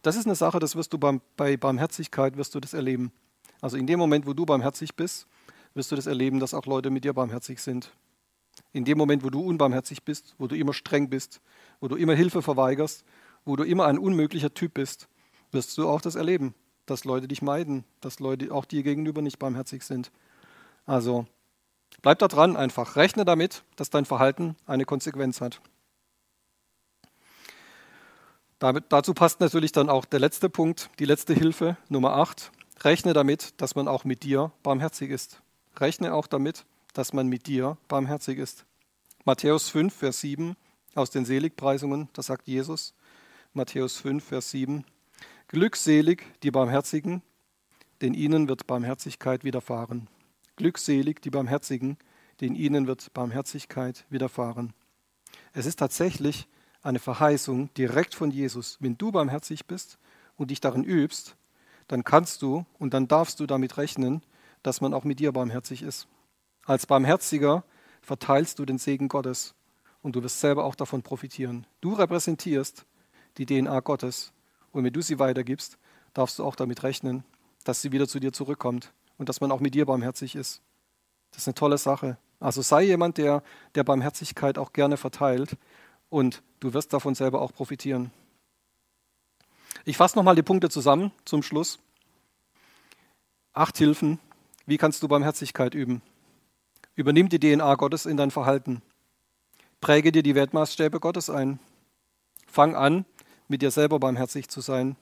[0.01, 3.11] Das ist eine Sache, das wirst du beim, bei Barmherzigkeit wirst du das erleben.
[3.61, 5.27] Also in dem Moment, wo du barmherzig bist,
[5.73, 7.93] wirst du das erleben, dass auch Leute mit dir barmherzig sind.
[8.73, 11.41] In dem Moment, wo du unbarmherzig bist, wo du immer streng bist,
[11.79, 13.05] wo du immer Hilfe verweigerst,
[13.45, 15.07] wo du immer ein unmöglicher Typ bist,
[15.51, 16.53] wirst du auch das erleben,
[16.85, 20.11] dass Leute dich meiden, dass Leute auch dir gegenüber nicht barmherzig sind.
[20.85, 21.25] Also
[22.01, 22.95] bleib da dran einfach.
[22.95, 25.61] Rechne damit, dass dein Verhalten eine Konsequenz hat.
[28.59, 32.51] Damit, dazu passt natürlich dann auch der letzte Punkt, die letzte Hilfe, Nummer 8.
[32.81, 35.41] Rechne damit, dass man auch mit dir barmherzig ist.
[35.77, 38.65] Rechne auch damit, dass man mit dir barmherzig ist.
[39.25, 40.55] Matthäus 5, Vers 7
[40.95, 42.93] aus den Seligpreisungen, da sagt Jesus,
[43.53, 44.85] Matthäus 5, Vers 7,
[45.53, 47.21] Glückselig die Barmherzigen,
[48.01, 50.09] denn ihnen wird Barmherzigkeit widerfahren.
[50.55, 51.97] Glückselig die Barmherzigen,
[52.41, 54.73] denn ihnen wird Barmherzigkeit widerfahren.
[55.53, 56.47] Es ist tatsächlich
[56.81, 58.77] eine Verheißung direkt von Jesus.
[58.79, 59.99] Wenn du barmherzig bist
[60.37, 61.35] und dich darin übst,
[61.87, 64.23] dann kannst du und dann darfst du damit rechnen,
[64.63, 66.07] dass man auch mit dir barmherzig ist.
[66.65, 67.63] Als Barmherziger
[68.01, 69.53] verteilst du den Segen Gottes
[70.01, 71.67] und du wirst selber auch davon profitieren.
[71.79, 72.87] Du repräsentierst
[73.37, 74.33] die DNA Gottes
[74.73, 75.77] und wenn du sie weitergibst,
[76.13, 77.23] darfst du auch damit rechnen,
[77.63, 80.61] dass sie wieder zu dir zurückkommt und dass man auch mit dir barmherzig ist.
[81.31, 82.17] Das ist eine tolle Sache.
[82.39, 83.41] Also sei jemand, der
[83.75, 85.55] der Barmherzigkeit auch gerne verteilt
[86.09, 88.11] und du wirst davon selber auch profitieren.
[89.85, 91.79] Ich fasse nochmal die Punkte zusammen zum Schluss.
[93.53, 94.19] Acht Hilfen.
[94.65, 96.01] Wie kannst du Barmherzigkeit üben?
[96.95, 98.81] Übernimm die DNA Gottes in dein Verhalten.
[99.81, 101.59] Präge dir die Wertmaßstäbe Gottes ein.
[102.47, 103.05] Fang an,
[103.53, 104.95] mit dir selber barmherzig zu sein.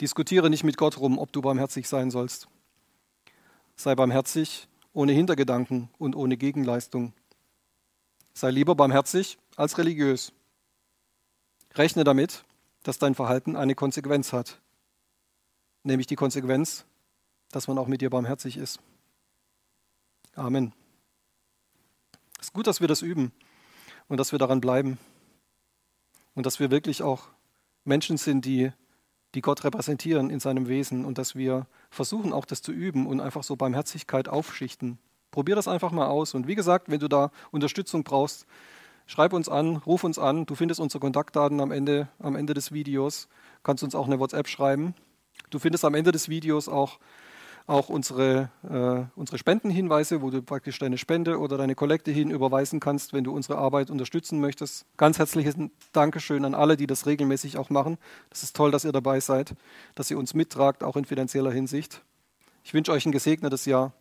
[0.00, 2.48] Diskutiere nicht mit Gott rum, ob du barmherzig sein sollst.
[3.76, 7.12] Sei barmherzig ohne Hintergedanken und ohne Gegenleistung.
[8.32, 10.32] Sei lieber barmherzig als religiös.
[11.74, 12.46] Rechne damit,
[12.82, 14.58] dass dein Verhalten eine Konsequenz hat,
[15.82, 16.86] nämlich die Konsequenz,
[17.50, 18.80] dass man auch mit dir barmherzig ist.
[20.34, 20.72] Amen.
[22.40, 23.32] Es ist gut, dass wir das üben
[24.08, 24.96] und dass wir daran bleiben
[26.34, 27.28] und dass wir wirklich auch
[27.84, 28.72] Menschen sind, die,
[29.34, 33.20] die Gott repräsentieren in seinem Wesen und dass wir versuchen auch das zu üben und
[33.20, 34.98] einfach so Barmherzigkeit aufschichten.
[35.30, 38.46] Probier das einfach mal aus und wie gesagt, wenn du da Unterstützung brauchst,
[39.06, 40.46] schreib uns an, ruf uns an.
[40.46, 43.28] Du findest unsere Kontaktdaten am Ende, am Ende des Videos.
[43.62, 44.94] Kannst uns auch eine WhatsApp schreiben.
[45.50, 46.98] Du findest am Ende des Videos auch
[47.66, 52.78] auch unsere, äh, unsere Spendenhinweise, wo du praktisch deine Spende oder deine Kollekte hin überweisen
[52.78, 54.84] kannst, wenn du unsere Arbeit unterstützen möchtest.
[54.96, 55.54] Ganz herzliches
[55.92, 57.96] Dankeschön an alle, die das regelmäßig auch machen.
[58.28, 59.54] Das ist toll, dass ihr dabei seid,
[59.94, 62.02] dass ihr uns mittragt, auch in finanzieller Hinsicht.
[62.64, 63.92] Ich wünsche euch ein gesegnetes Jahr.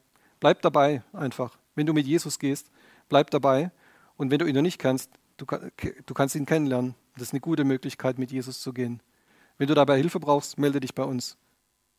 [0.41, 1.57] Bleibt dabei einfach.
[1.75, 2.69] Wenn du mit Jesus gehst,
[3.07, 3.71] bleib dabei.
[4.17, 6.95] Und wenn du ihn noch nicht kennst, du, du kannst ihn kennenlernen.
[7.13, 9.01] Das ist eine gute Möglichkeit, mit Jesus zu gehen.
[9.57, 11.37] Wenn du dabei Hilfe brauchst, melde dich bei uns.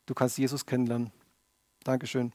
[0.05, 1.11] Du kannst Jesus kennenlernen.
[1.85, 2.33] Dankeschön.